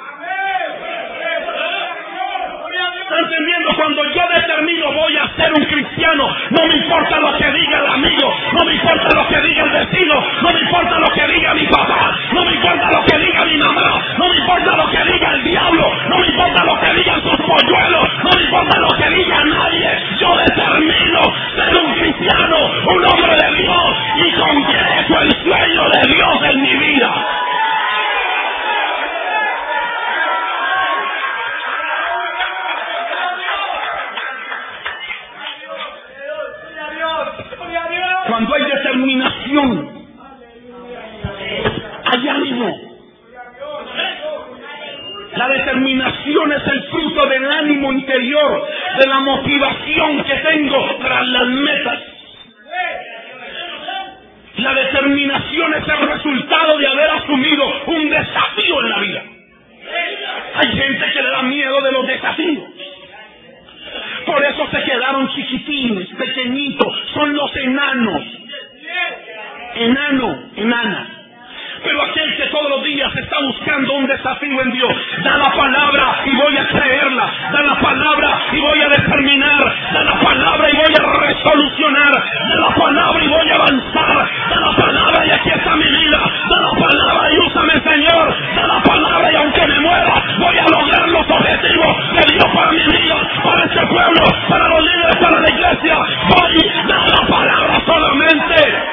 entendiendo? 3.18 3.75
Cuando 3.77 4.05
yo 4.05 4.22
determino 4.35 4.92
voy 4.92 5.16
a 5.16 5.29
ser 5.37 5.53
un 5.53 5.64
cristiano, 5.64 6.25
no 6.51 6.66
me 6.66 6.77
importa 6.77 7.20
lo 7.20 7.37
que 7.37 7.51
diga 7.53 7.79
el 7.79 7.87
amigo, 7.87 8.35
no 8.53 8.64
me 8.64 8.75
importa 8.75 9.09
lo 9.14 9.29
que 9.29 9.40
diga 9.40 9.64
el 9.64 9.70
vecino, 9.70 10.14
no 10.42 10.53
me 10.53 10.61
importa 10.61 10.98
lo 10.98 11.09
que 11.11 11.27
diga 11.29 11.55
mi 11.55 11.66
papá, 11.66 12.12
no 12.33 12.44
me 12.44 12.55
importa 12.55 12.90
lo 12.92 13.05
que 13.05 13.18
diga 13.18 13.44
mi 13.44 13.57
mamá, 13.59 14.03
no 14.18 14.29
me 14.29 14.37
importa 14.37 14.77
lo 14.77 14.90
que 14.90 15.12
diga 15.12 15.31
el 15.35 15.44
diablo, 15.44 15.92
no 16.09 16.18
me 16.18 16.27
importa 16.27 16.64
lo 16.64 16.81
que 16.81 16.94
digan 16.94 17.22
sus 17.22 17.37
polluelos, 17.37 18.09
no 18.25 18.31
me 18.37 18.42
importa 18.42 18.79
lo 18.79 18.88
que 18.96 19.11
diga 19.11 19.44
nadie. 19.44 19.90
Yo 20.20 20.37
determino 20.37 21.20
ser 21.57 21.77
un 21.77 21.94
cristiano, 21.94 22.57
un 22.87 23.05
hombre 23.05 23.37
de 23.37 23.62
Dios 23.62 23.96
y 24.16 24.33
concreto 24.33 25.20
el 25.20 25.31
sueño 25.44 25.90
de 25.90 26.14
Dios 26.14 26.42
en 26.42 26.62
mi 26.62 26.77
vida. 26.77 27.41
Determinación 46.48 46.52
es 46.52 46.66
el 46.66 46.83
fruto 46.90 47.26
del 47.26 47.50
ánimo 47.50 47.92
interior, 47.92 48.68
de 48.98 49.07
la 49.07 49.20
motivación 49.20 50.24
que 50.24 50.35
tengo 50.37 50.96
tras 51.00 51.26
las 51.28 51.46
metas. 51.48 51.98
La 54.57 54.74
determinación 54.74 55.74
es 55.74 55.88
el 55.88 56.09
resultado 56.09 56.78
de 56.78 56.87
haber 56.87 57.11
asumido 57.11 57.83
un 57.87 58.11
desafío 58.11 58.81
en 58.81 58.88
la 58.88 58.98
vida. 58.98 59.22
Hay 60.55 60.68
gente 60.68 61.12
que 61.12 61.22
le 61.22 61.31
da 61.31 61.42
miedo 61.42 61.81
de 61.81 61.92
los 61.92 62.07
desafíos. 62.07 62.64
Por 64.26 64.44
eso 64.44 64.68
se 64.70 64.83
quedaron 64.85 65.28
chiquitines, 65.35 66.09
pequeñitos. 66.16 67.02
Son 67.14 67.35
los 67.35 67.57
enanos. 67.57 68.22
Enano, 69.74 70.42
enana. 70.57 71.21
Pero 71.82 72.02
aquel 72.02 72.36
que 72.36 72.46
todos 72.46 72.70
los 72.70 72.82
días 72.84 73.10
está 73.16 73.36
buscando 73.46 73.94
un 73.94 74.06
desafío 74.06 74.62
en 74.62 74.72
Dios, 74.72 74.96
da 75.24 75.36
la 75.36 75.50
palabra 75.52 76.20
y 76.24 76.36
voy 76.36 76.56
a 76.56 76.66
creerla, 76.68 77.32
da 77.52 77.62
la 77.62 77.80
palabra 77.80 78.38
y 78.52 78.60
voy 78.60 78.80
a 78.82 78.88
determinar, 78.88 79.74
da 79.92 80.04
la 80.04 80.20
palabra 80.20 80.70
y 80.70 80.76
voy 80.76 80.94
a 80.94 81.26
resolucionar, 81.26 82.12
da 82.12 82.68
la 82.68 82.74
palabra 82.74 83.24
y 83.24 83.28
voy 83.28 83.48
a 83.50 83.54
avanzar, 83.54 84.30
da 84.50 84.60
la 84.60 84.76
palabra 84.76 85.26
y 85.26 85.30
aquí 85.30 85.50
está 85.50 85.76
mi 85.76 85.90
vida, 85.90 86.20
da 86.50 86.60
la 86.60 86.70
palabra 86.70 87.32
y 87.32 87.38
úsame 87.38 87.72
Señor, 87.82 88.36
da 88.54 88.66
la 88.66 88.82
palabra 88.82 89.32
y 89.32 89.36
aunque 89.36 89.66
me 89.66 89.80
muera, 89.80 90.22
voy 90.38 90.58
a 90.58 90.68
lograr 90.68 91.08
los 91.08 91.30
objetivos 91.30 91.96
de 92.14 92.32
Dios 92.32 92.46
para 92.54 92.70
mi 92.70 92.78
vida, 92.78 93.16
para 93.42 93.64
este 93.64 93.86
pueblo, 93.86 94.24
para 94.48 94.68
los 94.68 94.84
líderes, 94.84 95.16
para 95.16 95.40
la 95.40 95.50
iglesia, 95.50 95.96
voy, 96.28 96.70
da 96.86 97.08
la 97.08 97.26
palabra 97.26 97.82
solamente. 97.86 98.91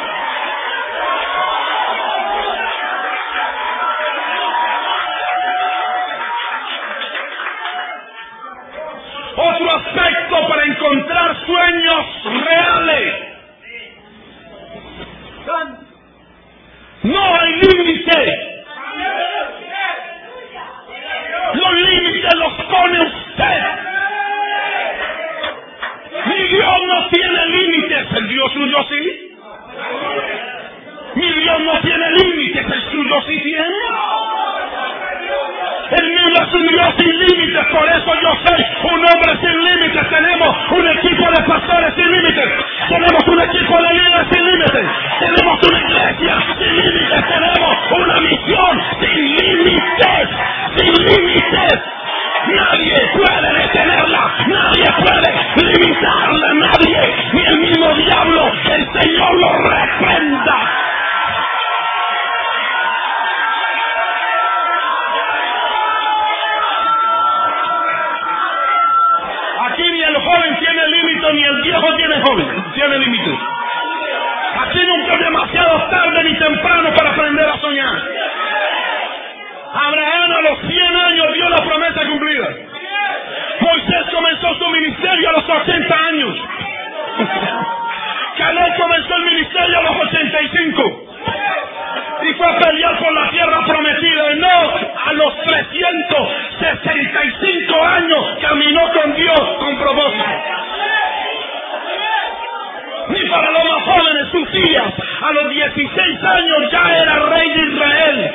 16 105.76 106.24
años 106.24 106.72
ya 106.72 106.98
era 106.98 107.16
rey 107.30 107.50
de 107.50 107.62
Israel. 107.62 108.32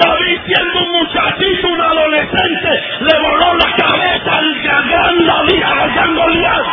David 0.00 0.40
siendo 0.46 0.78
un 0.80 0.92
muchachito, 0.92 1.68
un 1.68 1.80
adolescente, 1.80 2.82
le 3.00 3.18
voló 3.20 3.54
la 3.54 3.76
cabeza 3.76 4.38
al 4.38 4.54
gran 4.60 5.26
David, 5.26 5.62
al 5.62 6.14
Goliat. 6.16 6.64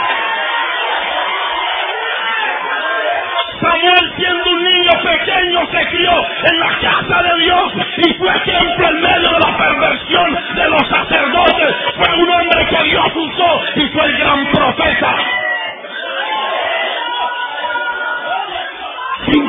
Samuel 3.62 4.13
siendo 4.17 4.50
un 4.50 4.63
niño 4.63 4.91
pequeño 5.04 5.60
se 5.72 5.88
crió 5.89 6.26
en 6.43 6.60
la 6.60 6.80
casa 6.80 7.24
de 7.24 7.43
Dios 7.43 7.74
y 7.98 8.13
fue 8.15 8.30
ejemplo 8.30 8.88
en 8.88 9.02
medio 9.02 9.30
de 9.30 9.39
la 9.39 9.58
perversión 9.58 10.38
de 10.56 10.70
los 10.70 10.88
sacerdotes. 10.88 11.76
Fue 11.96 12.15
un 12.15 12.30
hombre 12.30 12.67
que 12.70 12.84
Dios 12.84 13.08
usó 13.15 13.62
y 13.76 13.88
fue 13.89 14.06
el 14.06 14.17
gran 14.17 14.46
profeta. 14.52 15.37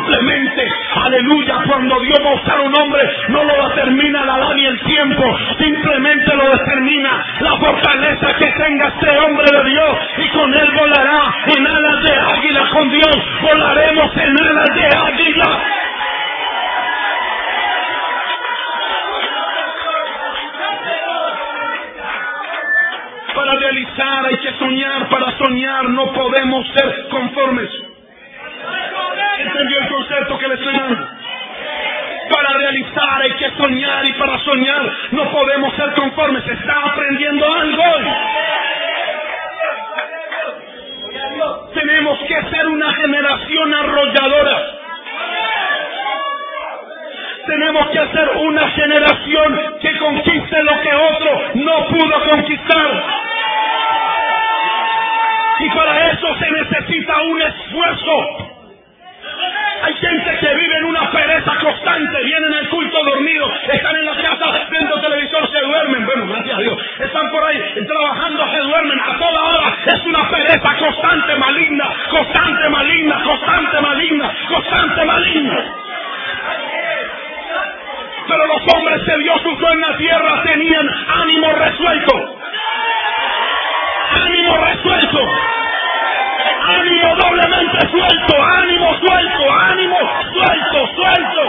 Simplemente, 0.08 0.66
aleluya, 0.94 1.64
cuando 1.66 2.00
Dios 2.00 2.18
va 2.24 2.30
a 2.30 2.34
usar 2.34 2.60
un 2.60 2.74
hombre, 2.80 3.02
no 3.28 3.44
lo 3.44 3.68
determina 3.68 4.24
la 4.24 4.38
edad 4.38 4.54
ni 4.54 4.64
el 4.64 4.80
tiempo, 4.80 5.38
simplemente 5.58 6.34
lo 6.34 6.50
determina 6.56 7.26
la 7.40 7.56
fortaleza 7.58 8.34
que 8.38 8.46
tenga 8.46 8.88
este 8.88 9.10
hombre 9.18 9.46
de 9.52 9.70
Dios 9.70 9.98
y 10.16 10.28
con 10.30 10.54
él 10.54 10.70
volará 10.72 11.34
en 11.48 11.66
alas 11.66 12.02
de 12.04 12.14
águila 12.14 12.70
con 12.72 12.90
Dios, 12.90 13.16
volaremos 13.42 14.16
en 14.16 14.40
alas 14.40 14.74
de 14.74 14.86
águila. 14.86 15.60
Para 23.34 23.54
realizar 23.56 24.24
hay 24.24 24.36
que 24.38 24.52
soñar, 24.58 25.08
para 25.10 25.36
soñar 25.36 25.90
no 25.90 26.12
podemos 26.14 26.66
ser 26.68 27.08
conformes. 27.10 27.87
¿Entendió 29.38 29.78
el 29.78 29.88
concepto 29.88 30.38
que 30.38 30.48
le 30.48 30.54
estoy 30.54 30.76
dando? 30.76 31.08
Para 32.30 32.52
realizar 32.58 33.22
hay 33.22 33.32
que 33.32 33.50
soñar 33.52 34.04
y 34.04 34.12
para 34.14 34.38
soñar 34.40 34.92
no 35.12 35.30
podemos 35.30 35.74
ser 35.76 35.92
conformes. 35.92 36.46
Está 36.46 36.74
aprendiendo 36.84 37.46
algo. 37.46 37.84
Tenemos 41.72 42.18
que 42.20 42.42
ser 42.50 42.66
una 42.66 42.92
generación 42.94 43.74
arrolladora. 43.74 44.78
Tenemos 47.46 47.88
que 47.88 48.06
ser 48.08 48.28
una 48.36 48.68
generación 48.70 49.74
que 49.80 49.98
conquiste 49.98 50.62
lo 50.64 50.80
que 50.82 50.94
otro 50.94 51.42
no 51.54 51.86
pudo 51.88 52.24
conquistar. 52.28 53.04
Y 55.60 55.70
para 55.70 56.10
eso 56.10 56.36
se 56.38 56.50
necesita 56.50 57.22
un 57.22 57.42
esfuerzo. 57.42 58.57
Constante, 61.68 62.22
vienen 62.24 62.54
al 62.54 62.68
culto 62.68 63.04
dormido, 63.04 63.50
están 63.70 63.96
en 63.96 64.04
la 64.06 64.16
casa 64.16 64.66
viendo 64.70 65.00
televisor, 65.00 65.50
se 65.52 65.60
duermen, 65.60 66.06
bueno, 66.06 66.26
gracias 66.28 66.56
a 66.56 66.60
Dios, 66.60 66.78
están 66.98 67.30
por 67.30 67.44
ahí 67.44 67.84
trabajando, 67.86 68.48
se 68.50 68.58
duermen 68.58 69.00
a 69.00 69.18
toda 69.18 69.44
hora, 69.44 69.76
es 69.86 70.06
una 70.06 70.30
pereza 70.30 70.76
constante, 70.78 71.36
maligna, 71.36 71.84
constante, 72.10 72.68
maligna, 72.70 73.22
constante, 73.22 73.80
maligna, 73.80 74.34
constante, 74.48 75.04
maligna. 75.04 75.74
Pero 78.28 78.46
los 78.46 78.74
hombres 78.74 79.02
que 79.04 79.18
Dios 79.18 79.40
usó 79.44 79.72
en 79.72 79.80
la 79.80 79.96
tierra 79.96 80.42
tenían 80.42 80.88
ánimo 81.22 81.52
resuelto. 81.52 82.38
Ánimo 84.10 84.56
resuelto 84.56 85.47
ánimo 86.68 87.16
doblemente 87.16 87.88
suelto, 87.88 88.42
ánimo 88.42 88.94
suelto, 88.98 89.52
ánimo 89.52 89.96
suelto, 90.32 90.86
suelto. 90.94 91.42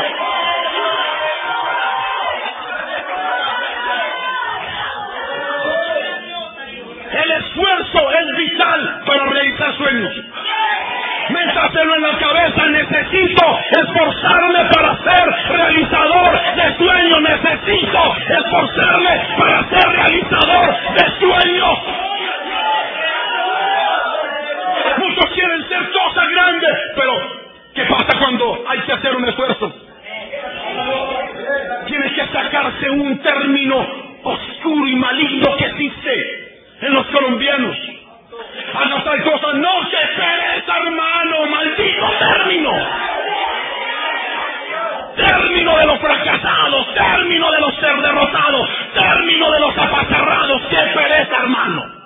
El 7.12 7.32
esfuerzo 7.32 8.12
es 8.12 8.38
vital 8.38 9.02
para 9.06 9.26
realizar 9.26 9.74
sueños. 9.78 10.14
Métaselo 11.30 11.96
en 11.96 12.02
la 12.02 12.18
cabeza, 12.18 12.66
necesito 12.68 13.60
esforzarme 13.82 14.66
para 14.74 14.98
ser 14.98 15.36
realizador 15.50 16.40
de 16.56 16.78
sueños, 16.78 17.22
necesito 17.22 18.16
esforzarme 18.30 19.22
para 19.38 19.70
ser 19.70 19.90
realizador 19.90 20.76
de 20.96 21.20
sueños. 21.20 21.99
Muchos 25.20 25.36
quieren 25.36 25.68
ser 25.68 25.92
cosas 25.92 26.30
grandes, 26.30 26.72
pero 26.96 27.14
¿qué 27.74 27.84
pasa 27.86 28.18
cuando 28.20 28.64
hay 28.70 28.80
que 28.80 28.94
hacer 28.94 29.16
un 29.18 29.28
esfuerzo? 29.28 29.74
Tienes 31.88 32.14
que 32.14 32.28
sacarse 32.28 32.90
un 32.90 33.20
término 33.20 33.86
oscuro 34.24 34.88
y 34.88 34.96
maligno 34.96 35.58
que 35.58 35.66
existe 35.66 36.68
en 36.84 36.94
los 36.94 37.06
colombianos. 37.08 37.76
Hagas 38.74 39.04
tal 39.04 39.24
cosa, 39.24 39.54
no, 39.54 39.90
que 39.90 39.98
pereza, 39.98 40.78
hermano, 40.86 41.46
maldito 41.48 42.12
término. 42.20 42.72
Término 45.18 45.78
de 45.80 45.86
los 45.86 46.00
fracasados, 46.00 46.94
término 46.94 47.52
de 47.52 47.60
los 47.60 47.76
ser 47.76 48.02
derrotados, 48.02 48.70
término 48.94 49.52
de 49.52 49.60
los 49.60 49.78
apacharrados, 49.78 50.62
qué 50.70 50.78
pereza, 50.78 51.36
hermano. 51.40 52.00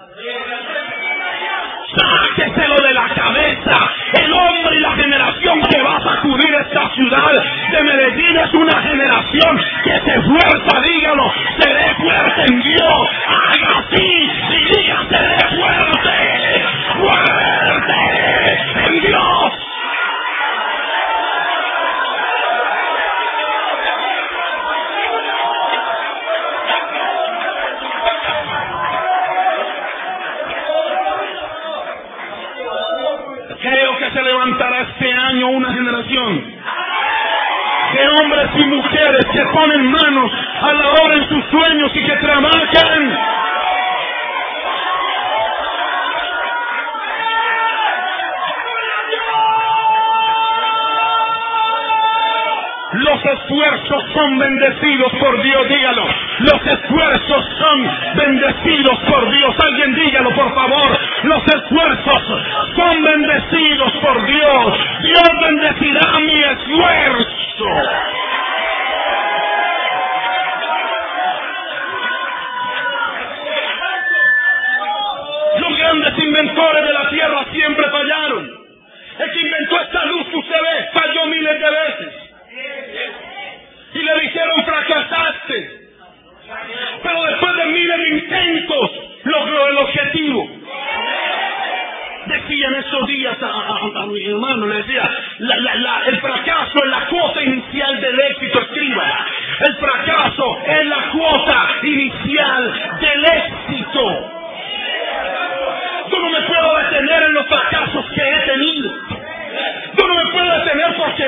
Sáqueselo 1.96 2.76
de 2.82 2.94
la 2.94 3.08
cabeza. 3.10 3.78
El 4.14 4.34
hombre 4.34 4.76
y 4.76 4.80
la 4.80 4.92
generación 4.94 5.62
que 5.70 5.82
va 5.82 5.98
a 5.98 6.02
sacudir 6.02 6.54
esta 6.56 6.90
ciudad 6.96 7.32
de 7.72 7.84
Medellín 7.84 8.38
es 8.38 8.54
una 8.54 8.82
generación 8.82 9.60
que 9.84 10.00
se 10.00 10.22
fuerza, 10.22 10.82
dígalo, 10.82 11.34
seré 11.60 11.96
fuerte 11.96 12.46
en 12.48 12.62
Dios. 12.62 13.10
Haga 13.28 13.83
bendecidos 54.54 55.12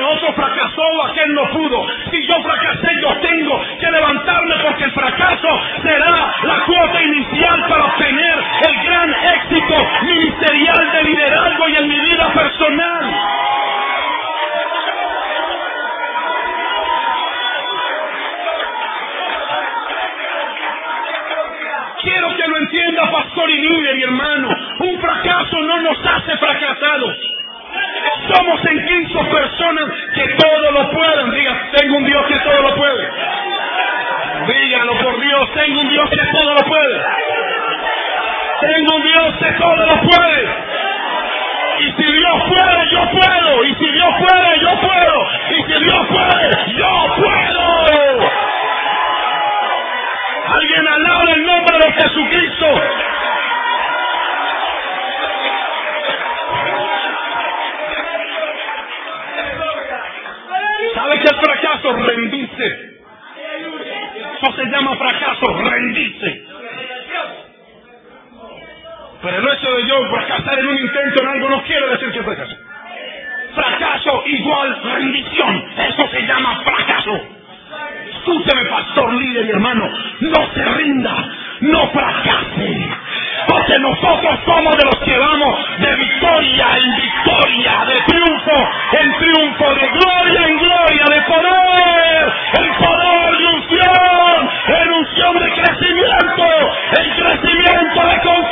otro 0.06 0.32
fracasó 0.34 0.82
o 0.82 1.06
aquel 1.06 1.34
no 1.34 1.44
pudo. 1.50 1.86
Si 2.10 2.26
yo 2.26 2.34
fracasé, 2.42 2.88
yo 3.02 3.16
tengo 3.20 3.60
que 3.80 3.90
levantarme 3.90 4.54
porque 4.62 4.84
el 4.84 4.92
fracaso 4.92 5.48
será 5.82 6.25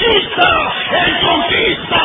conquista, 0.04 0.72
en 0.92 1.26
conquista. 1.26 2.02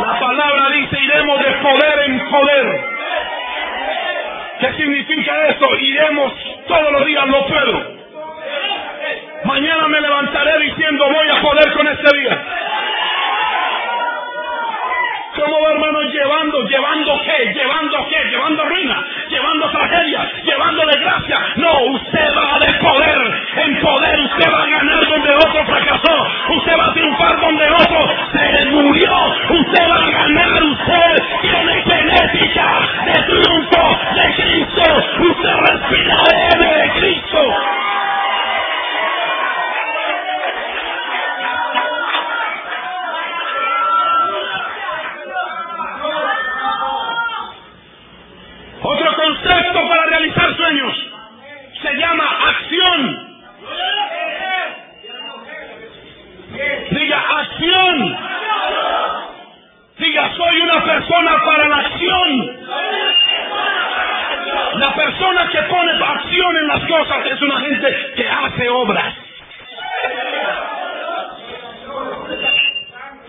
La 0.00 0.18
palabra 0.18 0.70
dice 0.70 0.98
iremos 1.00 1.38
de 1.40 1.50
poder 1.52 1.98
en 2.06 2.30
poder. 2.30 2.80
¿Qué 4.60 4.72
significa 4.74 5.48
eso? 5.48 5.66
Iremos 5.78 6.32
todos 6.68 6.92
los 6.92 7.06
días, 7.06 7.26
no 7.26 7.46
puedo. 7.46 8.00
Mañana 9.44 9.88
me 9.88 10.00
levantaré 10.00 10.58
diciendo 10.60 11.04
voy 11.08 11.28
a 11.30 11.42
poder 11.42 11.72
con 11.72 11.88
este 11.88 12.18
día. 12.18 12.44
¿Cómo 15.40 15.58
va 15.58 15.72
hermano 15.72 16.02
llevando? 16.02 16.62
¿Llevando 16.68 17.18
qué? 17.22 17.52
¿Llevando 17.54 18.06
qué? 18.10 18.28
¿Llevando 18.28 18.62
ruina? 18.62 19.06
¿Llevando 19.30 19.70
tragedia? 19.70 20.30
¿Llevando 20.44 20.84
desgracia? 20.84 21.38
No, 21.56 21.80
usted 21.94 22.28
va 22.36 22.58
de 22.58 22.72
poder. 22.74 23.18
En 23.56 23.80
poder 23.80 24.20
usted 24.20 24.52
va 24.52 24.62
a 24.62 24.66
ganar 24.66 25.06
donde 25.08 25.34
otro 25.34 25.64
fracasó. 25.64 26.28
Usted 26.56 26.78
va 26.78 26.86
a 26.88 26.92
triunfar 26.92 27.40
donde 27.40 27.70
otro 27.70 28.14
se 28.32 28.66
murió. 28.66 29.12
Usted 29.48 29.88
va 29.88 29.96
a 29.96 30.10
ganar. 30.10 30.62
Usted 30.62 31.22
tiene 31.40 31.82
genética 31.84 32.66
de 33.06 33.22
triunfo 33.22 33.98
de 34.14 34.34
Cristo. 34.34 34.82
Usted 35.20 35.54
respira 35.56 36.16
de 36.58 36.90
Cristo. 37.00 37.40
Realizar 50.20 50.54
sueños 50.54 50.94
se 51.82 51.94
llama 51.94 52.24
acción. 52.48 53.30
Diga 56.90 57.18
acción. 57.38 58.18
Diga, 59.98 60.30
soy 60.36 60.60
una 60.60 60.84
persona 60.84 61.44
para 61.44 61.68
la 61.68 61.76
acción. 61.76 62.56
La 64.74 64.94
persona 64.94 65.48
que 65.50 65.62
pone 65.62 65.92
acción 65.92 66.56
en 66.56 66.68
las 66.68 66.84
cosas 66.84 67.26
es 67.26 67.42
una 67.42 67.60
gente 67.60 68.12
que 68.16 68.28
hace 68.28 68.68
obras. 68.68 69.14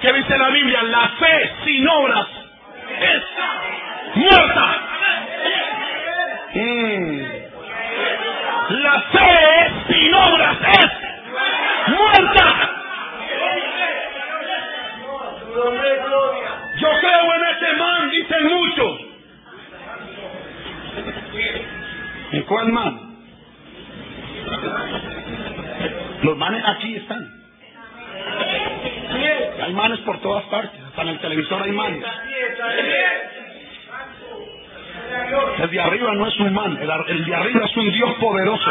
¿Qué 0.01 0.13
dice 0.13 0.37
la 0.37 0.49
Biblia? 0.49 0.83
La 0.83 1.09
fe 1.09 1.51
sin 1.63 1.87
obras 1.87 2.27
es 2.99 3.23
muerta. 4.15 4.91
Mm. 6.53 7.21
La 8.69 9.01
fe 9.01 9.71
sin 9.87 10.13
obras 10.13 10.57
es 10.61 10.91
muerta. 11.89 12.71
Yo 16.77 16.89
creo 16.99 17.35
en 17.35 17.43
ese 17.55 17.73
man, 17.77 18.09
dicen 18.09 18.47
muchos. 18.47 18.99
¿En 22.31 22.41
cuál 22.43 22.67
man? 22.69 23.11
Los 26.23 26.37
manes 26.37 26.63
aquí 26.65 26.95
están. 26.95 27.41
Hay 29.63 29.73
manes 29.73 29.99
por 29.99 30.19
todas 30.21 30.43
partes. 30.45 30.79
Hasta 30.87 31.01
en 31.03 31.07
el 31.09 31.19
televisor 31.19 31.61
hay 31.61 31.71
manes. 31.71 32.03
El 35.31 35.69
de 35.69 35.79
arriba 35.79 36.13
no 36.15 36.27
es 36.27 36.39
un 36.39 36.53
man, 36.53 36.77
el, 37.07 37.25
de 37.25 37.35
arriba 37.35 37.65
es 37.65 37.77
un 37.77 37.91
Dios 37.91 38.13
poderoso. 38.19 38.69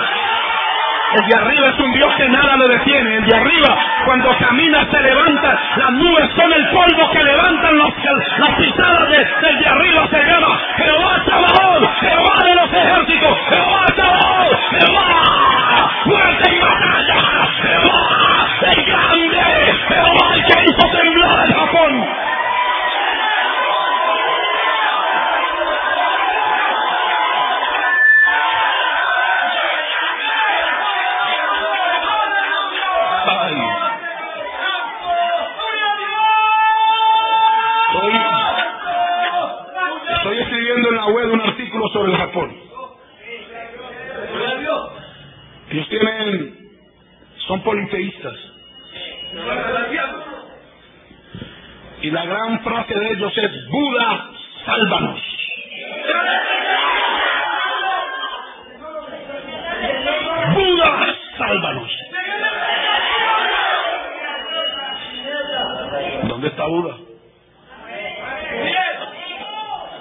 El 1.14 1.26
de 1.26 1.34
arriba 1.34 1.68
es 1.68 1.80
un 1.80 1.92
Dios 1.92 2.14
que 2.16 2.28
nada 2.28 2.56
lo 2.56 2.68
detiene. 2.68 3.16
El 3.16 3.24
de 3.24 3.34
arriba, 3.34 3.78
cuando 4.04 4.36
camina, 4.38 4.86
se 4.90 5.00
levanta. 5.00 5.58
Las 5.76 5.90
nubes 5.92 6.30
son 6.36 6.52
el 6.52 6.68
polvo 6.68 7.10
que 7.12 7.24
levantan 7.24 7.78
las 7.78 8.54
pisadas 8.58 9.08
del 9.08 9.58
de 9.58 9.66
arriba. 9.66 10.06
Se 10.10 10.22
llama 10.22 10.60
Jehová 10.76 11.24
Sabaoth, 11.24 12.00
Jehová 12.00 12.44
de 12.44 12.54
los 12.54 12.72
ejércitos, 12.72 13.38
Jehová 13.48 13.86
Sabaoth, 13.96 14.58
Jehová, 14.70 15.90
fuerte 16.04 16.54
y 16.54 16.60
batalla, 16.60 17.16
Jehová, 17.62 18.48
el 18.70 18.84
grande, 18.84 19.74
Jehová 19.88 20.34
el 20.34 20.44
que 20.44 20.64
hizo 20.64 20.90
temblar 20.90 21.46
el 21.46 21.54
Japón. 21.54 22.06
tienen, 45.90 46.70
son 47.46 47.62
politeístas. 47.62 48.34
Y 52.02 52.10
la 52.10 52.24
gran 52.24 52.60
frase 52.60 52.94
de 52.98 53.12
ellos 53.12 53.36
es, 53.36 53.68
Buda, 53.68 54.30
sálvanos. 54.64 55.20
Buda, 60.54 61.16
sálvanos. 61.36 61.90
¿Dónde 66.28 66.48
está 66.48 66.66
Buda? 66.66 67.09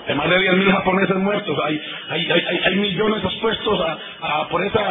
Hay 0.10 0.16
más 0.16 0.28
de 0.28 0.38
10.000 0.40 0.72
japoneses 0.72 1.16
muertos. 1.18 1.56
Hay, 1.64 1.80
hay, 2.10 2.32
hay, 2.32 2.62
hay 2.66 2.76
millones 2.78 3.24
expuestos 3.24 3.80
a, 3.80 3.98
a, 4.26 4.48
por 4.48 4.66
esa, 4.66 4.82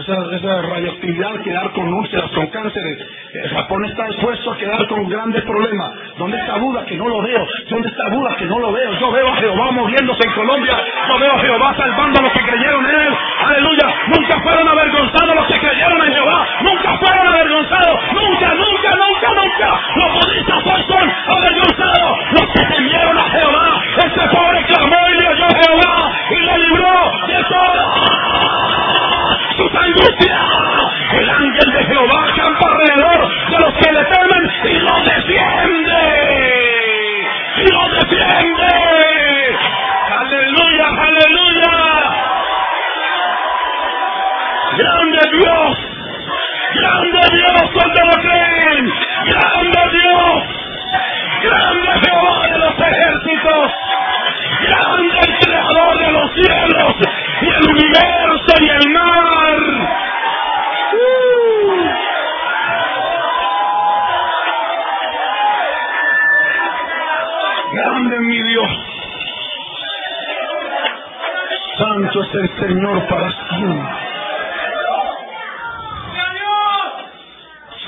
esa, 0.00 0.36
esa 0.36 0.62
radioactividad, 0.62 1.40
quedar 1.42 1.70
con 1.70 1.94
úlceras, 1.94 2.28
con 2.32 2.48
cánceres. 2.48 2.98
El 3.34 3.48
Japón 3.50 3.84
está 3.84 4.06
expuesto 4.08 4.50
a 4.50 4.58
quedar 4.58 4.84
con 4.88 5.08
grandes 5.08 5.44
problemas. 5.44 5.92
¿Dónde 6.18 6.38
está 6.38 6.56
Buda? 6.56 6.84
Que 6.86 6.96
no 6.96 7.08
lo 7.08 7.22
veo. 7.22 7.46
¿Dónde 7.70 7.88
está 7.88 8.08
Buda? 8.08 8.34
Que 8.36 8.46
no 8.46 8.58
lo 8.58 8.72
veo. 8.72 8.92
Yo 8.98 9.12
veo 9.12 9.28
a 9.28 9.36
Jehová 9.36 9.70
moviéndose 9.70 10.26
en 10.26 10.32
Colombia. 10.32 10.76
Yo 11.08 11.18
veo 11.20 11.32
a 11.32 11.38
Jehová 11.38 11.74
salvando 11.76 12.18
a 12.18 12.22
los 12.22 12.32
que 12.32 12.40
creyeron 12.40 12.84
en 12.84 13.00
él. 13.00 13.14
Aleluya. 13.46 13.94
Nunca 14.08 14.40
fueron 14.40 14.68
avergonzados 14.68 15.36
los 15.36 15.46
que 15.46 15.58
creyeron 15.60 16.04
en 16.04 16.12
Jehová. 16.14 16.46
Nunca 16.62 16.98
fueron 16.98 17.26
avergonzados. 17.28 18.00
Nunca, 18.12 18.54
nunca, 18.54 18.96
nunca, 18.96 19.28
nunca. 19.40 19.80
Los 19.96 20.12
budistas 20.14 20.64
son 20.88 21.12
avergonzados. 21.28 22.18
Los 22.32 22.46
que 22.52 22.74
temieron 22.74 23.18
a 23.18 23.30
Jehová. 23.30 23.81
Ese 24.02 24.28
pobre 24.34 24.64
clamó 24.64 24.96
y 25.08 25.14
le 25.20 25.28
oyó 25.28 25.46
Jehová 25.46 26.12
y 26.30 26.34
le 26.34 26.58
libró 26.58 27.12
de 27.28 27.44
todas 27.44 27.86
sus 29.56 29.74
angustias. 29.74 30.40
El 31.12 31.30
ángel 31.30 31.72
de 31.72 31.84
Jehová 31.84 32.26
campa 32.36 32.66
alrededor 32.66 33.28
de 33.50 33.58
los 33.60 33.74
que 33.74 33.92
le 33.92 34.04
temen 34.04 34.50
y 34.64 34.78
los 34.80 35.04
defiende. 35.04 36.00
Y 37.58 37.70
los 37.70 37.92
defiende. 37.92 38.70
Aleluya, 40.18 40.86
aleluya. 41.06 41.74
Grande 44.78 45.20
Dios. 45.32 45.78
Grande 46.74 47.20
Dios 47.36 47.70
cuando 47.72 48.00
lo 48.04 48.22
creen. 48.22 48.92
Grande 49.26 49.80
Dios. 49.92 50.61
Grande 51.42 51.90
Jehová 52.04 52.48
de 52.48 52.58
los 52.58 52.74
ejércitos. 52.78 53.70
Grande 54.60 55.18
el 55.20 55.38
creador 55.38 55.98
de 55.98 56.12
los 56.12 56.32
cielos 56.34 56.94
y 57.40 57.48
el 57.48 57.70
universo 57.70 58.54
y 58.60 58.68
el 58.68 58.90
mar. 58.90 59.58
Uh. 60.94 61.32
Grande 67.72 68.20
mi 68.20 68.42
Dios. 68.42 68.70
Santo 71.78 72.22
es 72.22 72.34
el 72.34 72.48
Señor 72.60 73.06
para 73.08 73.30
siempre. 73.48 74.02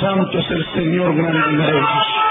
Santo 0.00 0.38
es 0.38 0.50
el 0.50 0.72
Señor 0.74 1.14
grande 1.14 1.72
de. 1.72 2.23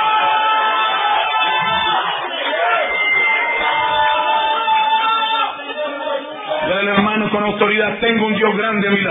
Dale 6.70 6.92
hermano 6.92 7.30
con 7.30 7.44
autoridad, 7.44 7.98
tengo 8.00 8.28
un 8.28 8.36
Dios 8.36 8.58
grande 8.58 8.88
a 8.88 8.92
mi. 8.92 9.04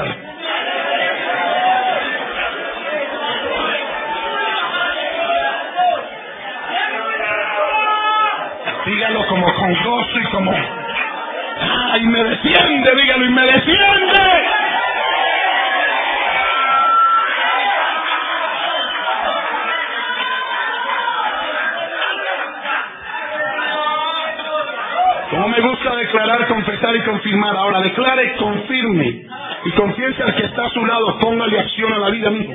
Dígalo 8.87 9.27
como 9.27 9.55
con 9.55 9.75
gozo 9.85 10.19
y 10.19 10.25
como... 10.25 10.53
¡Ay, 11.93 12.03
me 12.07 12.25
defiende! 12.25 12.95
Dígalo 12.97 13.25
y 13.25 13.31
me 13.31 13.43
defiende. 13.43 14.52
Me 25.53 25.61
gusta 25.61 25.95
declarar, 25.97 26.47
confesar 26.49 26.97
y 26.97 27.01
confirmar. 27.03 27.55
Ahora 27.57 27.81
declare, 27.81 28.37
confirme 28.37 29.27
y 29.65 29.71
confiese 29.73 30.23
al 30.23 30.35
que 30.35 30.47
está 30.47 30.65
a 30.65 30.71
su 30.71 30.85
lado. 30.87 31.19
Póngale 31.19 31.59
acción 31.59 31.93
a 31.93 31.99
la 31.99 32.11
vida 32.11 32.31
mismo. 32.31 32.55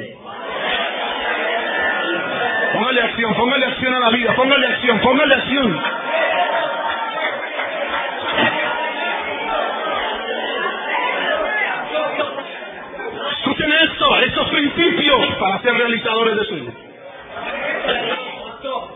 Póngale 2.73 3.01
acción, 3.01 3.33
póngale 3.35 3.65
acción 3.65 3.93
a 3.93 3.99
la 3.99 4.09
vida, 4.09 4.35
póngale 4.35 4.67
acción, 4.67 4.99
póngale 4.99 5.35
acción. 5.35 5.81
Escuchen 13.37 13.73
esto, 13.73 14.19
estos 14.21 14.49
principios 14.49 15.35
para 15.39 15.61
ser 15.61 15.73
realizadores 15.73 16.35
de 16.35 16.45
sueños. 16.45 16.73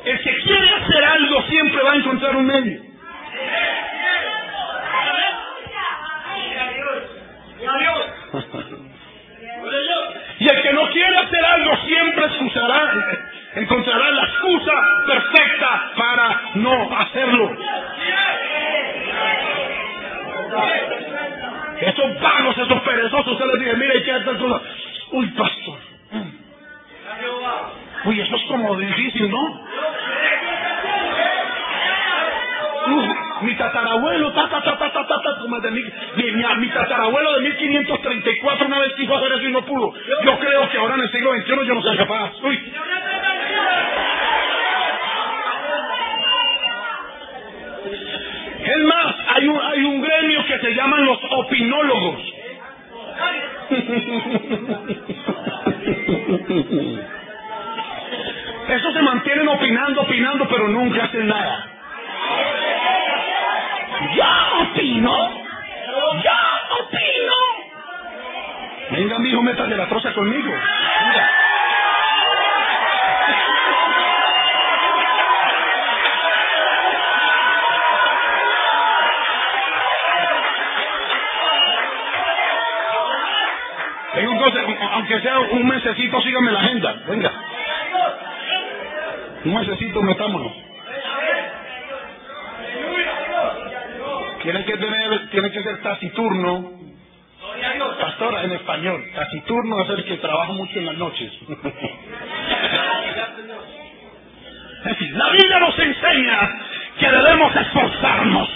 El 0.06 0.20
que 0.22 0.36
quiere 0.38 0.70
hacer 0.70 1.04
algo 1.04 1.42
siempre 1.44 1.84
va 1.84 1.92
a 1.92 1.96
encontrar 1.96 2.36
un 2.36 2.46
medio. 2.48 2.81
Esos 58.70 58.94
se 58.94 59.02
mantienen 59.02 59.50
opinando, 59.50 60.02
opinando, 60.02 60.48
pero 60.48 60.68
nunca 60.70 61.04
hacen 61.04 61.28
nada. 61.28 61.66
¡Ya 64.16 64.48
opino! 64.62 65.12
¡Ya 66.24 66.40
opino! 66.80 67.34
Venga, 68.92 69.20
mijo, 69.20 69.42
métale 69.42 69.76
la 69.76 69.88
troza 69.88 70.14
conmigo. 70.14 70.52
Venga. 70.52 71.30
Aunque 84.92 85.20
sea 85.22 85.40
un 85.40 85.68
mesecito, 85.68 86.22
sígame 86.22 86.52
la 86.52 86.60
agenda. 86.60 86.96
Venga. 87.08 87.32
Un 89.46 89.54
mesecito, 89.54 90.02
metámonos. 90.02 90.52
Tiene 94.44 94.66
que 94.66 94.78
tener, 94.78 95.30
tiene 95.30 95.52
que 95.52 95.64
ser 95.64 95.82
taciturno. 95.82 96.72
Pastora, 98.00 98.44
en 98.44 98.52
español. 98.54 99.04
Taciturno 99.14 99.82
es 99.82 99.90
el 99.90 100.06
que 100.06 100.18
trabaja 100.18 100.54
mucho 100.54 100.80
en 100.80 100.86
las 100.86 100.98
noches. 100.98 101.32
En 104.84 104.96
fin, 104.96 105.16
la 105.16 105.30
Biblia 105.30 105.60
nos 105.60 105.78
enseña 105.78 106.40
que 106.98 107.12
debemos 107.12 107.56
esforzarnos. 107.56 108.50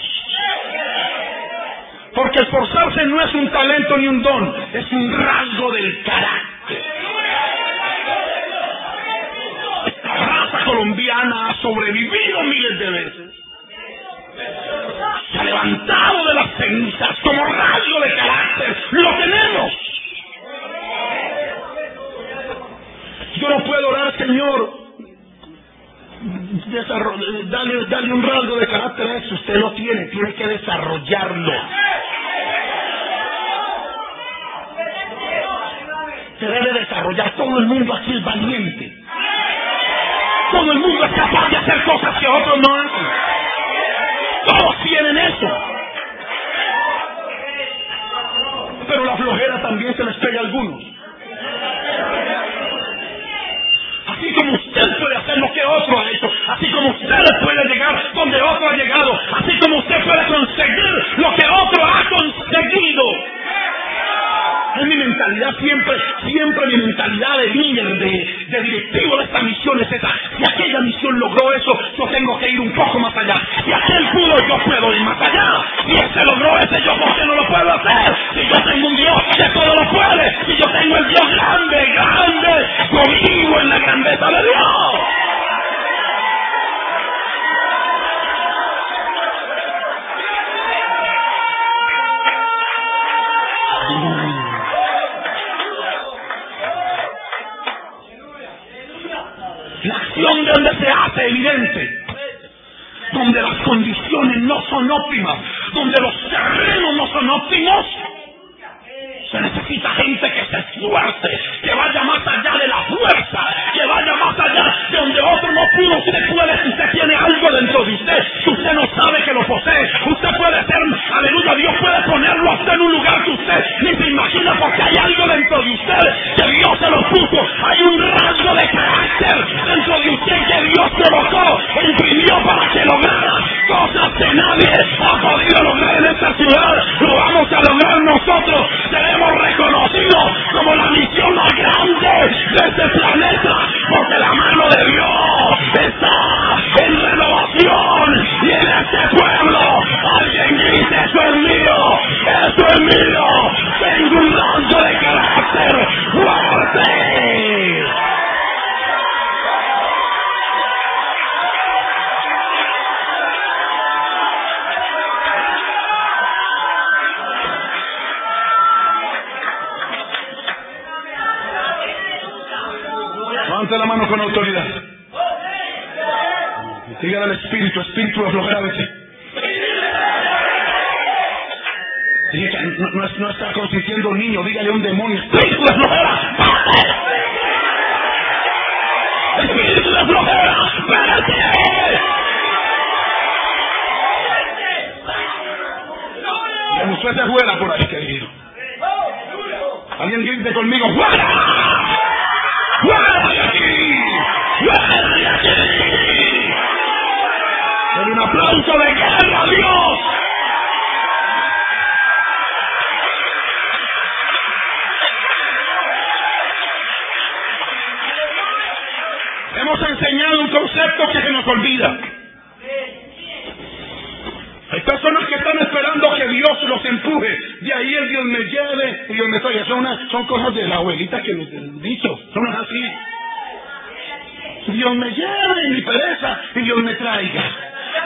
Porque 2.16 2.40
esforzarse 2.40 3.04
no 3.04 3.20
es 3.20 3.34
un 3.34 3.50
talento 3.50 3.98
ni 3.98 4.08
un 4.08 4.22
don, 4.22 4.54
es 4.72 4.90
un 4.90 5.12
rasgo 5.22 5.70
del 5.70 6.02
carácter. 6.02 6.82
Esta 9.84 10.14
raza 10.14 10.64
colombiana 10.64 11.50
ha 11.50 11.54
sobrevivido 11.60 12.42
miles 12.44 12.78
de 12.78 12.90
veces. 12.90 13.34
Se 15.30 15.38
ha 15.38 15.44
levantado 15.44 16.26
de 16.26 16.34
las 16.34 16.50
cenizas 16.56 17.16
como 17.22 17.44
rasgo 17.44 18.00
de 18.00 18.14
carácter. 18.14 18.76
Lo 18.92 19.14
tenemos. 19.18 19.72
Yo 23.36 23.48
no 23.50 23.58
puedo 23.62 23.88
orar, 23.90 24.16
Señor. 24.16 24.86
Dale, 27.50 27.86
dale 27.86 28.12
un 28.12 28.22
rasgo 28.22 28.56
de 28.56 28.66
carácter 28.68 29.06
a 29.06 29.16
eso. 29.18 29.34
Usted 29.34 29.56
lo 29.56 29.72
tiene, 29.72 30.06
tiene 30.06 30.34
que 30.34 30.48
desarrollarlo. 30.48 31.52
Se 36.46 36.52
debe 36.52 36.78
desarrollar. 36.78 37.32
Todo 37.32 37.58
el 37.58 37.66
mundo 37.66 37.92
aquí 37.92 38.16
es 38.16 38.22
valiente. 38.22 38.92
Todo 40.52 40.70
el 40.70 40.78
mundo 40.78 41.04
es 41.04 41.12
capaz 41.12 41.50
de 41.50 41.56
hacer 41.56 41.82
cosas 41.82 42.18
que 42.20 42.28
otros 42.28 42.58
no 42.58 42.74
hacen. 42.76 43.06
Todos 44.46 44.82
tienen 44.84 45.18
eso. 45.18 45.48
Pero 48.86 49.04
la 49.06 49.16
flojera 49.16 49.60
también 49.60 49.96
se 49.96 50.04
les 50.04 50.16
pega 50.18 50.38
a 50.38 50.44
algunos. 50.44 50.85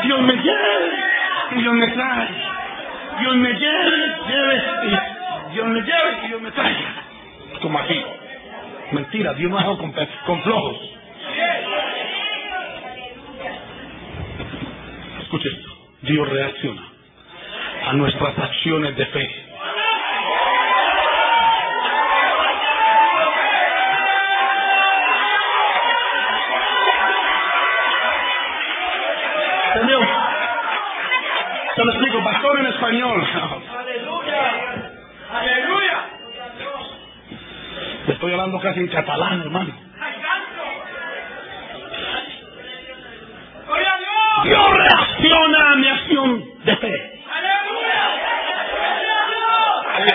Dios 0.03 0.21
me 0.23 0.35
lleve 0.35 0.91
y 1.53 1.55
Dios 1.61 1.75
me 1.75 1.89
traiga. 1.89 2.29
Dios 3.21 3.37
me 3.37 3.53
lleve, 3.53 4.15
lleve 4.29 4.63
Dios 5.53 5.67
me 5.67 5.81
lleve 5.81 6.29
Dios 6.29 6.43
me 6.43 6.51
traiga. 6.53 6.95
Como 7.61 7.79
así. 7.79 8.03
Mentira, 8.93 9.35
Dios 9.35 9.51
no 9.51 9.59
ha 9.59 9.65
con, 9.65 9.93
con 10.27 10.43
flojos. 10.43 10.77
Escuche 15.23 15.49
esto. 15.49 15.71
Dios 16.03 16.29
reacciona 16.29 16.83
a 17.87 17.93
nuestras 17.93 18.39
acciones 18.39 18.97
de 18.97 19.07
fe. 19.07 19.40
Español. 32.81 33.23
Aleluya. 33.79 34.43
Aleluya. 35.33 35.99
Estoy 38.09 38.33
hablando 38.33 38.61
casi 38.61 38.81
en 38.81 38.89
catalán, 38.89 39.43
hermano. 39.43 39.75
Dios 44.43 44.71
reacciona 44.73 45.73
a 45.73 45.77
mi 45.77 45.89
acción 45.89 46.45
de 46.65 46.77
fe. 46.77 47.23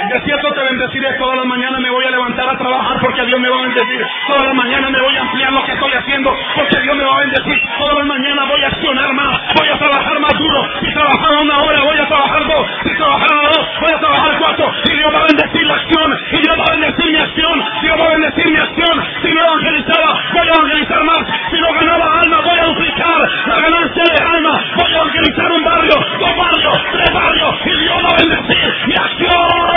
De 0.09 0.22
cierto 0.22 0.51
te 0.51 0.61
bendeciré 0.61 1.13
todas 1.13 1.38
las 1.38 1.45
mañanas 1.45 1.80
me 1.80 1.91
voy 1.91 2.05
a 2.05 2.09
levantar 2.09 2.49
a 2.49 2.57
trabajar 2.57 2.99
Dios 3.26 3.39
me 3.39 3.49
va 3.49 3.57
a 3.57 3.61
bendecir. 3.61 4.07
Todas 4.28 4.43
las 4.45 4.53
mañanas 4.55 4.91
me 4.91 5.01
voy 5.01 5.15
a 5.15 5.21
ampliar 5.21 5.53
lo 5.53 5.63
que 5.65 5.71
estoy 5.71 5.93
haciendo 5.93 6.38
porque 6.55 6.80
Dios 6.80 6.95
me 6.95 7.03
va 7.03 7.15
a 7.15 7.19
bendecir. 7.19 7.61
Todas 7.78 7.95
las 7.97 8.05
mañanas 8.05 8.47
voy 8.47 8.63
a 8.63 8.67
accionar 8.67 9.13
más, 9.13 9.41
voy 9.55 9.67
a 9.67 9.78
trabajar 9.78 10.19
más 10.19 10.38
duro. 10.38 10.69
Si 10.82 10.93
trabajaba 10.93 11.41
una 11.41 11.57
hora, 11.63 11.82
voy 11.84 11.97
a 11.97 12.07
trabajar 12.07 12.47
dos. 12.47 12.67
Si 12.84 12.95
trabajaba 12.95 13.41
dos, 13.49 13.67
voy 13.82 13.91
a 13.91 13.99
trabajar 13.99 14.38
cuatro. 14.39 14.71
Y 14.86 14.91
Dios 14.97 15.13
va 15.13 15.19
a 15.19 15.26
bendecir 15.26 15.67
la 15.67 15.73
acción. 15.73 16.19
Y 16.32 16.38
Dios 16.38 16.59
va 16.59 16.65
a 16.65 16.71
bendecir 16.71 17.11
mi 17.11 17.17
acción. 17.17 17.65
Dios 17.82 17.99
va 17.99 18.05
a 18.05 18.09
bendecir 18.09 18.47
mi 18.51 18.59
acción. 18.59 19.05
Si 19.21 19.34
no 19.34 19.41
evangelizaba, 19.41 20.19
voy 20.34 20.47
a 20.47 20.53
evangelizar 20.53 21.03
más. 21.03 21.19
Si 21.51 21.59
no 21.59 21.73
ganaba 21.73 22.19
alma, 22.21 22.41
voy 22.41 22.59
a 22.59 22.65
duplicar 22.65 23.30
la 23.47 23.59
ganancia 23.59 24.03
de 24.03 24.23
alma. 24.23 24.63
Voy 24.76 24.91
a 24.93 24.95
evangelizar 24.95 25.51
un 25.51 25.63
barrio, 25.63 25.95
dos 26.19 26.38
barrios, 26.38 26.78
tres 26.91 27.13
barrios. 27.13 27.55
Y 27.65 27.78
Dios 27.84 27.97
va 28.05 28.09
a 28.09 28.17
bendecir 28.17 28.73
mi 28.88 28.95
acción. 28.95 29.74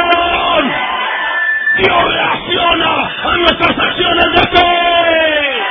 Dios 1.79 2.13
reacciona 2.13 3.09
a 3.23 3.37
nuestras 3.37 3.79
acciones 3.79 4.33
de 4.33 4.41
fe. 4.49 5.63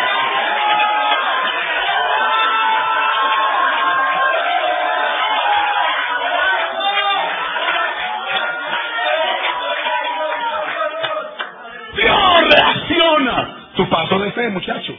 Dios 11.96 12.50
reacciona. 12.52 13.50
Tu 13.76 13.90
paso 13.90 14.20
de 14.20 14.32
fe, 14.32 14.50
muchacho. 14.50 14.94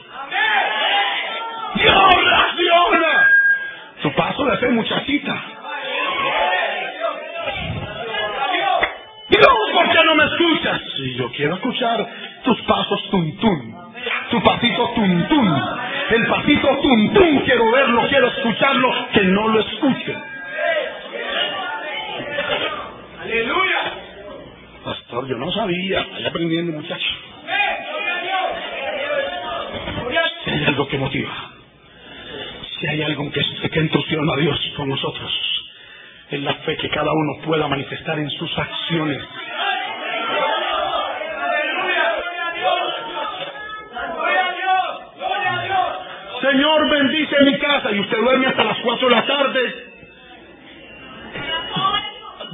Dios 1.75 2.25
reacciona. 2.25 3.31
Su 4.03 4.13
paso 4.13 4.45
de 4.45 4.59
ser 4.59 4.73
muchachita. 4.73 5.58
Dios, 9.39 9.57
¿por 9.73 9.89
qué 9.91 10.05
no 10.05 10.15
me 10.15 10.25
escuchas? 10.25 10.81
Si 10.97 11.15
yo 11.15 11.31
quiero 11.33 11.55
escuchar 11.55 12.07
tus 12.45 12.61
pasos 12.63 13.11
tuntún, 13.11 13.75
tu 14.31 14.43
pasito 14.43 14.91
tuntún, 14.95 15.63
el 16.11 16.27
pasito 16.27 16.69
tuntún 16.83 17.39
quiero 17.41 17.71
verlo, 17.71 18.07
quiero 18.09 18.29
escucharlo, 18.29 18.91
que 19.13 19.23
no 19.25 19.49
lo 19.49 19.61
escuche. 19.61 20.17
Aleluya. 23.23 23.79
Pastor, 24.85 25.29
yo 25.29 25.37
no 25.37 25.51
sabía, 25.53 26.07
vaya 26.13 26.29
aprendiendo 26.29 26.73
muchacho. 26.73 27.11
Si 30.45 30.51
hay 30.51 30.65
algo 30.65 30.89
que 30.89 30.99
motiva, 30.99 31.51
si 32.81 32.87
hay 32.87 33.03
algo 33.03 33.31
que, 33.31 33.69
que 33.71 33.81
entusiasma 33.81 34.35
a 34.35 34.41
Dios 34.41 34.73
con 34.77 34.89
nosotros, 34.89 35.48
es 36.31 36.41
la 36.43 36.55
fe 36.55 36.77
que 36.77 36.91
cada 36.91 37.11
uno 37.13 37.43
pueda 37.45 37.67
manifestar 37.69 38.19
en 38.19 38.29
sus 38.31 38.59
acciones. 38.59 39.23
Señor, 46.41 46.91
bendice 46.91 47.43
mi 47.43 47.59
casa 47.59 47.91
y 47.93 48.01
usted 48.01 48.19
duerme 48.19 48.47
hasta 48.47 48.65
las 48.65 48.79
4 48.79 49.09
de 49.09 49.15
la 49.15 49.27
tarde. 49.27 49.85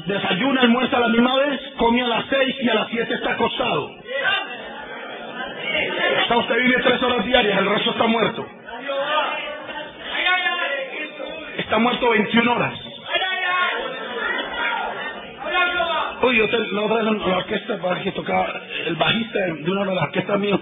Desayuna, 0.07 0.61
almuerza 0.63 0.97
a 0.97 1.01
la 1.01 1.09
misma 1.09 1.35
come 1.77 2.03
a 2.03 2.09
las 2.09 2.25
6 2.29 2.57
y 2.61 2.69
a 2.69 2.75
las 2.75 2.89
7 2.89 3.15
está 3.15 3.33
acostado. 3.33 3.91
O 6.31 6.39
usted 6.39 6.57
vive 6.57 6.83
3 6.83 7.03
horas 7.03 7.25
diarias, 7.25 7.59
el 7.59 7.69
resto 7.69 7.91
está 7.91 8.07
muerto. 8.07 8.47
Está 11.59 11.79
muerto 11.79 12.11
21 12.11 12.53
horas. 12.53 12.94
Oye, 16.25 16.39
yo 16.39 16.49
te, 16.49 16.59
la 16.73 16.81
otra 16.81 17.03
vez 17.03 17.07
en 17.07 17.19
la 17.19 17.37
orquesta 17.37 17.79
que 18.03 18.13
tocaba, 18.13 18.63
el 18.87 18.95
bajista 18.97 19.39
de 19.45 19.71
una 19.71 19.85
de 19.85 19.95
las 19.95 20.05
orquestas 20.05 20.41
mías, 20.41 20.59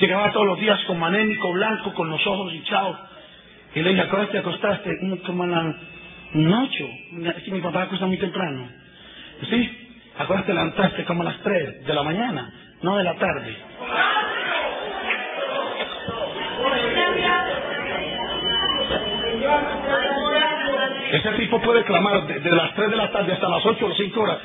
llegaba 0.00 0.32
todos 0.32 0.46
los 0.46 0.58
días 0.58 0.82
con 0.84 0.98
manémico 0.98 1.52
blanco, 1.52 1.94
con 1.94 2.10
los 2.10 2.26
ojos 2.26 2.52
hinchados. 2.52 2.96
Y 3.76 3.82
le 3.82 3.90
dije, 3.90 4.02
¿a 4.02 4.10
qué 4.10 4.26
te 4.32 4.38
acostaste? 4.38 4.90
Como 5.24 5.44
a 5.44 5.46
las 5.46 5.76
ocho. 6.34 6.88
Es 7.36 7.42
que 7.44 7.50
mi 7.52 7.60
papá 7.60 7.82
acuesta 7.82 8.04
muy 8.06 8.16
temprano. 8.18 8.68
¿Sí? 9.48 9.88
¿A 10.18 10.24
levantaste? 10.52 11.04
Como 11.04 11.22
a 11.22 11.26
las 11.26 11.38
tres 11.38 11.86
de 11.86 11.94
la 11.94 12.02
mañana, 12.02 12.52
no 12.82 12.96
de 12.96 13.04
la 13.04 13.14
tarde. 13.14 13.56
Ese 21.12 21.30
tipo 21.32 21.60
puede 21.60 21.84
clamar 21.84 22.26
de, 22.26 22.50
las 22.50 22.74
3 22.74 22.90
de 22.90 22.96
la 22.96 23.10
tarde 23.10 23.32
hasta 23.32 23.48
las 23.48 23.64
8 23.64 23.86
o 23.86 23.94
5 23.94 24.20
horas 24.20 24.38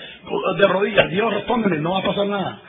de 0.58 0.68
rodillas. 0.68 1.10
Dios, 1.10 1.34
respóndeme, 1.34 1.78
no 1.78 1.92
va 1.92 2.00
a 2.00 2.04
pasar 2.04 2.28
nada. 2.28 2.60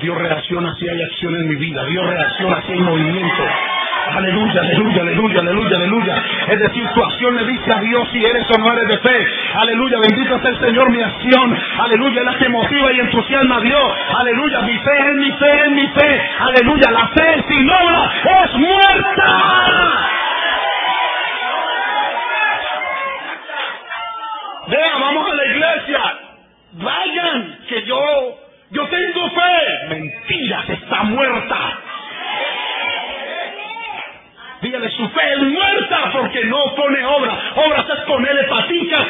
Dios 0.00 0.18
reacciona 0.18 0.74
si 0.76 0.88
hay 0.88 1.02
acción 1.02 1.34
en 1.34 1.48
mi 1.48 1.56
vida. 1.56 1.84
Dios 1.84 2.06
reacciona 2.06 2.62
si 2.66 2.72
hay 2.72 2.80
movimiento. 2.80 3.42
Aleluya, 4.12 4.60
aleluya, 4.60 5.00
aleluya, 5.00 5.40
aleluya, 5.40 5.76
aleluya. 5.76 6.24
Es 6.48 6.60
decir, 6.60 6.86
tu 6.94 7.02
acción 7.02 7.36
le 7.36 7.44
dice 7.46 7.72
a 7.72 7.80
Dios 7.80 8.08
si 8.12 8.24
eres 8.24 8.46
o 8.50 8.58
no 8.58 8.72
eres 8.72 8.88
de 8.88 8.98
fe. 8.98 9.26
Aleluya, 9.54 9.98
bendito 9.98 10.38
sea 10.40 10.50
el 10.50 10.60
Señor 10.60 10.90
mi 10.90 11.00
acción. 11.00 11.58
Aleluya, 11.78 12.20
es 12.20 12.26
la 12.26 12.38
que 12.38 12.48
motiva 12.48 12.92
y 12.92 13.00
entusiasma 13.00 13.56
a 13.56 13.60
Dios. 13.60 13.92
Aleluya, 14.18 14.60
mi 14.60 14.78
fe 14.78 14.98
es 15.08 15.14
mi 15.16 15.32
fe, 15.32 15.64
es 15.64 15.70
mi 15.70 15.86
fe. 15.88 16.22
Aleluya, 16.38 16.90
la 16.90 17.08
fe 17.08 17.44
sin 17.48 17.70
obra 17.70 18.12
es 18.44 18.54
muerta. 18.56 20.13
Vamos 25.14 25.30
a 25.30 25.34
la 25.34 25.46
iglesia. 25.46 26.00
Vayan, 26.72 27.58
que 27.68 27.82
yo, 27.84 28.38
yo 28.70 28.86
tengo 28.88 29.30
fe. 29.30 29.88
Mentiras, 29.88 30.68
está 30.70 31.02
muerta. 31.04 31.80
Dígale, 34.60 34.88
su 34.92 35.06
fe 35.10 35.32
es 35.34 35.42
muerta 35.42 36.10
porque 36.10 36.42
no 36.46 36.74
pone 36.74 37.04
obra. 37.04 37.38
Obras 37.54 37.84
es 37.86 38.00
ponerle 38.06 38.44
patica, 38.44 39.06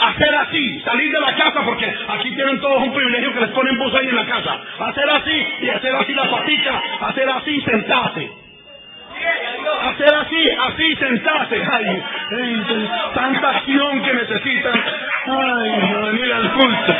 hacer 0.00 0.34
así, 0.34 0.80
salir 0.80 1.12
de 1.12 1.20
la 1.20 1.34
casa 1.34 1.60
porque 1.66 1.94
aquí 2.08 2.30
tienen 2.30 2.58
todos 2.60 2.82
un 2.82 2.94
privilegio 2.94 3.34
que 3.34 3.40
les 3.40 3.50
ponen 3.50 3.78
bus 3.78 3.94
ahí 3.94 4.08
en 4.08 4.16
la 4.16 4.24
casa. 4.24 4.58
Hacer 4.78 5.10
así 5.10 5.46
y 5.60 5.68
hacer 5.68 5.94
así 5.94 6.14
la 6.14 6.30
patica, 6.30 6.82
hacer 7.02 7.28
así 7.28 7.60
sentarse. 7.60 8.39
Hacer 9.82 10.14
así, 10.14 10.50
así 10.68 10.96
sentarse. 10.96 11.56
Ay, 11.72 12.02
tanta 13.14 13.50
acción 13.50 14.02
que 14.02 14.14
necesitan. 14.14 14.74
Ay, 15.26 15.94
venir 16.12 16.32
al 16.32 16.52
culto. 16.52 16.94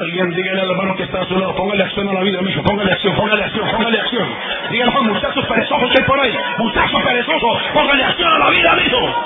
Alguien 0.00 0.30
dígale 0.34 0.60
al 0.60 0.70
hermano 0.70 0.96
que 0.96 1.04
está 1.04 1.20
a 1.22 1.26
su 1.26 1.38
lado, 1.38 1.54
póngale 1.54 1.84
acción 1.84 2.08
a 2.08 2.12
la 2.12 2.20
vida, 2.22 2.42
mijo, 2.42 2.62
póngale 2.62 2.92
acción, 2.92 3.14
póngale 3.14 3.44
acción, 3.44 3.70
póngale 3.70 4.00
acción. 4.00 4.28
Dígale 4.70 5.00
muchachos 5.02 5.46
perezosos 5.46 5.90
que 5.90 5.98
hay 5.98 6.04
por 6.04 6.20
ahí, 6.20 6.36
muchachos 6.58 7.02
perezosos, 7.02 7.62
póngale 7.72 8.04
acción 8.04 8.32
a 8.32 8.38
la 8.38 8.50
vida, 8.50 8.74
mijo. 8.74 9.24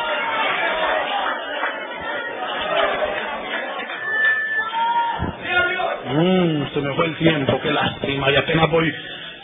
Mmm, 6.10 6.72
se 6.72 6.80
me 6.80 6.94
fue 6.94 7.06
el 7.06 7.16
tiempo, 7.16 7.60
qué 7.60 7.70
lástima, 7.70 8.30
y 8.30 8.36
apenas 8.36 8.70
voy 8.70 8.94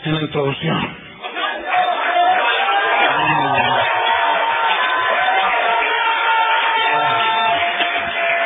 en 0.03 0.15
la 0.15 0.21
introducción. 0.21 0.97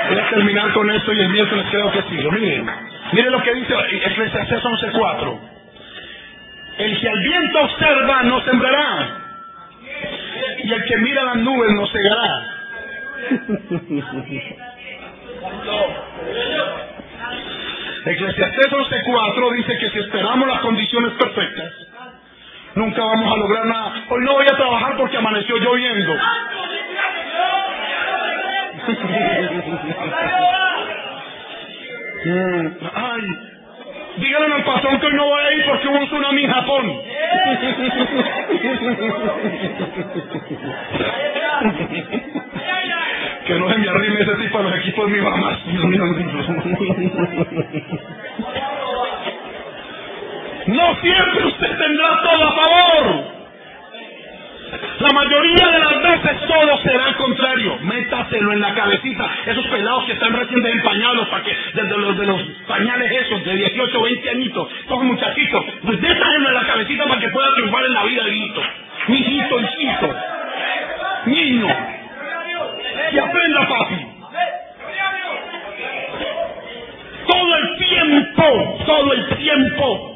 Voy 0.09 0.17
a 0.17 0.30
terminar 0.30 0.74
con 0.74 0.89
esto 0.89 1.13
y 1.13 1.20
el 1.22 1.30
miércoles 1.30 1.65
creo 1.72 1.91
que 1.91 2.01
sigo. 2.03 2.32
Miren, 2.32 2.70
miren 3.13 3.32
lo 3.32 3.41
que 3.41 3.53
dice 3.53 3.74
Eclesiastes 4.05 4.63
11.4. 4.63 5.39
El 6.80 6.99
que 6.99 7.09
al 7.09 7.20
viento 7.20 7.61
observa 7.61 8.24
no 8.24 8.41
sembrará. 8.41 9.17
Y 10.63 10.74
el 10.74 10.84
que 10.84 10.97
mira 10.97 11.24
las 11.24 11.36
nubes 11.38 11.72
no 11.72 11.88
cegará. 11.88 12.43
Eclesiastés 18.05 18.71
11.4 18.71 19.51
dice 19.55 19.77
que 19.77 19.89
si 19.89 19.99
esperamos 19.99 20.47
las 20.47 20.59
condiciones 20.61 21.11
perfectas, 21.13 21.71
nunca 22.75 23.03
vamos 23.03 23.31
a 23.31 23.37
lograr 23.37 23.65
nada. 23.65 23.93
Hoy 24.09 24.21
no 24.23 24.33
voy 24.33 24.45
a 24.47 24.55
trabajar 24.55 24.95
porque 24.97 25.17
amaneció 25.17 25.57
lloviendo. 25.57 26.13
Mm, 32.21 32.67
Ay, 32.95 33.21
díganle 34.17 34.55
al 34.55 34.63
patrón 34.65 34.99
que 34.99 35.05
hoy 35.07 35.13
no 35.13 35.23
voy 35.25 35.41
a 35.41 35.53
ir 35.53 35.65
porque 35.65 35.87
hubo 35.87 35.99
un 35.99 36.05
tsunami 36.05 36.43
en 36.43 36.51
Japón. 36.51 37.01
que 43.49 43.57
no 43.57 43.67
se 43.67 43.77
me 43.79 43.89
arrime 43.89 44.21
ese 44.21 44.35
tipo 44.35 44.59
a 44.59 44.61
los 44.61 44.75
equipos 44.75 45.09
de 45.09 45.17
mi 45.17 45.21
mamá. 45.21 45.57
No 50.67 50.95
siempre 51.01 51.45
usted 51.47 51.77
tendrá 51.79 52.21
todo 52.21 52.43
a 52.43 52.51
favor. 52.51 53.39
La 54.99 55.11
mayoría 55.13 55.67
de 55.67 55.79
las 55.79 56.03
veces 56.03 56.47
todo 56.47 56.77
será 56.83 57.05
al 57.05 57.15
contrario. 57.15 57.79
Métaselo 57.81 58.53
en 58.53 58.61
la 58.61 58.75
cabecita. 58.75 59.27
Esos 59.47 59.65
pelados 59.65 60.05
que 60.05 60.11
están 60.11 60.31
recién 60.33 60.61
desempañados, 60.61 61.27
para 61.29 61.43
que, 61.43 61.57
desde 61.73 61.97
los 61.97 62.41
pañales 62.67 63.11
esos, 63.11 63.43
de 63.45 63.55
18, 63.55 63.99
20 63.99 64.29
añitos, 64.29 64.69
todos 64.87 65.03
muchachitos, 65.05 65.65
pues 65.83 65.99
métaselo 65.99 66.49
en 66.49 66.53
la 66.53 66.67
cabecita 66.67 67.03
para 67.05 67.19
que 67.19 67.29
pueda 67.29 67.51
triunfar 67.55 67.83
en 67.83 67.93
la 67.95 68.03
vida, 68.03 68.29
hijito. 68.29 68.61
Mijito, 69.07 69.59
hijito. 69.59 70.15
Niño. 71.25 71.98
Que 73.12 73.20
aprenda, 73.20 73.68
papi. 73.68 74.07
Todo 77.28 77.55
el 77.55 77.78
tiempo, 77.78 78.78
todo 78.86 79.14
el 79.14 79.38
tiempo 79.38 80.10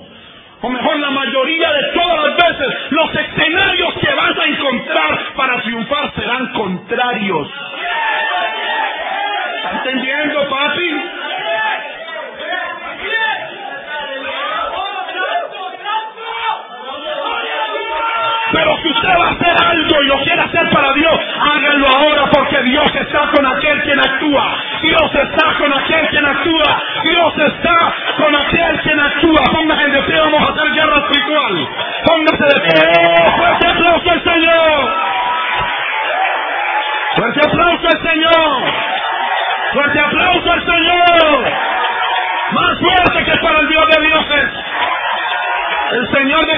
o 0.64 0.70
mejor 0.70 0.98
la 0.98 1.10
mayoría 1.10 1.74
de 1.74 1.84
todas 1.92 2.24
las 2.24 2.38
veces, 2.38 2.92
los 2.92 3.14
escenarios 3.14 3.94
que 3.96 4.14
vas 4.16 4.40
a 4.40 4.46
encontrar 4.46 5.20
para 5.36 5.62
triunfar 5.62 6.14
serán 6.16 6.48
contrarios. 6.54 7.50
¿Está 9.58 9.72
entendiendo, 9.72 10.50
papi? 10.50 11.02
Pero 18.54 18.78
si 18.84 18.88
usted 18.88 19.10
va 19.10 19.28
a 19.28 19.32
hacer 19.32 19.64
algo 19.66 20.02
y 20.02 20.06
lo 20.06 20.24
quiere 20.24 20.33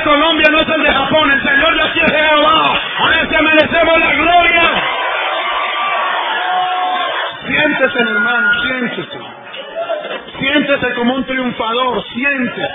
Colombia 0.05 0.47
no 0.51 0.59
es 0.61 0.69
el 0.69 0.83
de 0.83 0.91
Japón, 0.91 1.31
el 1.31 1.41
Señor 1.41 1.75
de 1.75 1.81
aquí 1.81 1.99
es 1.99 2.11
Jehová. 2.11 2.79
A 2.99 3.21
ese 3.21 3.41
merecemos 3.41 3.99
la 3.99 4.13
gloria. 4.13 4.63
Siéntese, 7.47 7.99
hermano, 7.99 8.61
siéntese. 8.61 9.19
Siéntese 10.39 10.93
como 10.93 11.15
un 11.15 11.25
triunfador, 11.25 12.03
siéntese. 12.13 12.69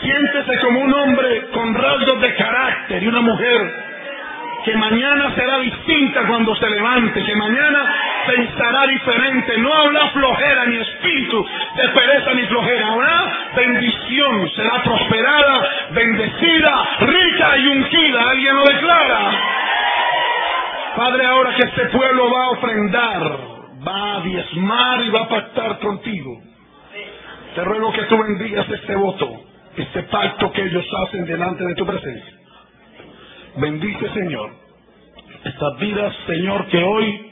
Siéntese 0.00 0.58
como 0.60 0.80
un 0.80 0.94
hombre 0.94 1.48
con 1.52 1.74
rasgos 1.74 2.20
de 2.22 2.34
carácter 2.34 3.02
y 3.02 3.08
una 3.08 3.20
mujer 3.20 3.88
que 4.64 4.74
mañana 4.76 5.34
será 5.34 5.58
distinta 5.58 6.26
cuando 6.26 6.56
se 6.56 6.68
levante, 6.70 7.22
que 7.22 7.36
mañana 7.36 7.94
pensará 8.26 8.86
diferente, 8.86 9.58
no 9.58 9.72
habrá 9.72 10.08
flojera 10.08 10.64
ni 10.66 10.76
espíritu 10.78 11.46
de 11.78 11.88
pereza 11.88 12.34
ni 12.34 12.42
flojera, 12.46 12.92
habrá 12.92 13.38
bendición, 13.54 14.50
será 14.56 14.82
prosperada, 14.82 15.68
bendecida, 15.90 16.88
rica 17.00 17.58
y 17.58 17.66
ungida, 17.68 18.30
alguien 18.30 18.56
lo 18.56 18.64
declara. 18.64 19.30
Padre, 20.96 21.26
ahora 21.26 21.54
que 21.54 21.62
este 21.62 21.84
pueblo 21.86 22.30
va 22.30 22.44
a 22.44 22.50
ofrendar, 22.50 23.38
va 23.86 24.16
a 24.16 24.20
diezmar 24.20 25.02
y 25.02 25.10
va 25.10 25.20
a 25.22 25.28
pactar 25.28 25.78
contigo, 25.78 26.42
te 27.54 27.64
ruego 27.64 27.92
que 27.92 28.02
tú 28.02 28.18
bendigas 28.18 28.68
este 28.68 28.94
voto, 28.96 29.40
este 29.76 30.02
pacto 30.04 30.52
que 30.52 30.62
ellos 30.62 30.84
hacen 31.06 31.24
delante 31.24 31.64
de 31.64 31.74
tu 31.74 31.86
presencia. 31.86 32.34
Bendice, 33.56 34.08
Señor, 34.10 34.50
estas 35.44 35.78
vidas, 35.78 36.14
Señor, 36.26 36.66
que 36.66 36.82
hoy, 36.82 37.27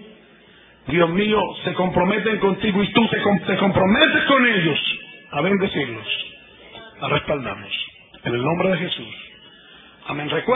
Dios 0.89 1.11
mío, 1.11 1.41
se 1.65 1.75
comprometen 1.75 2.39
contigo 2.39 2.83
y 2.83 2.93
tú 2.93 3.09
te, 3.09 3.57
comprometes 3.57 4.25
con 4.25 4.47
ellos 4.47 4.79
a 5.33 5.41
bendecirlos, 5.41 6.07
a 7.01 7.09
respaldarlos. 7.09 7.87
En 8.25 8.35
el 8.35 8.43
nombre 8.43 8.71
de 8.71 8.79
Jesús. 8.79 9.15
Amén. 10.07 10.31
Recuerda 10.31 10.55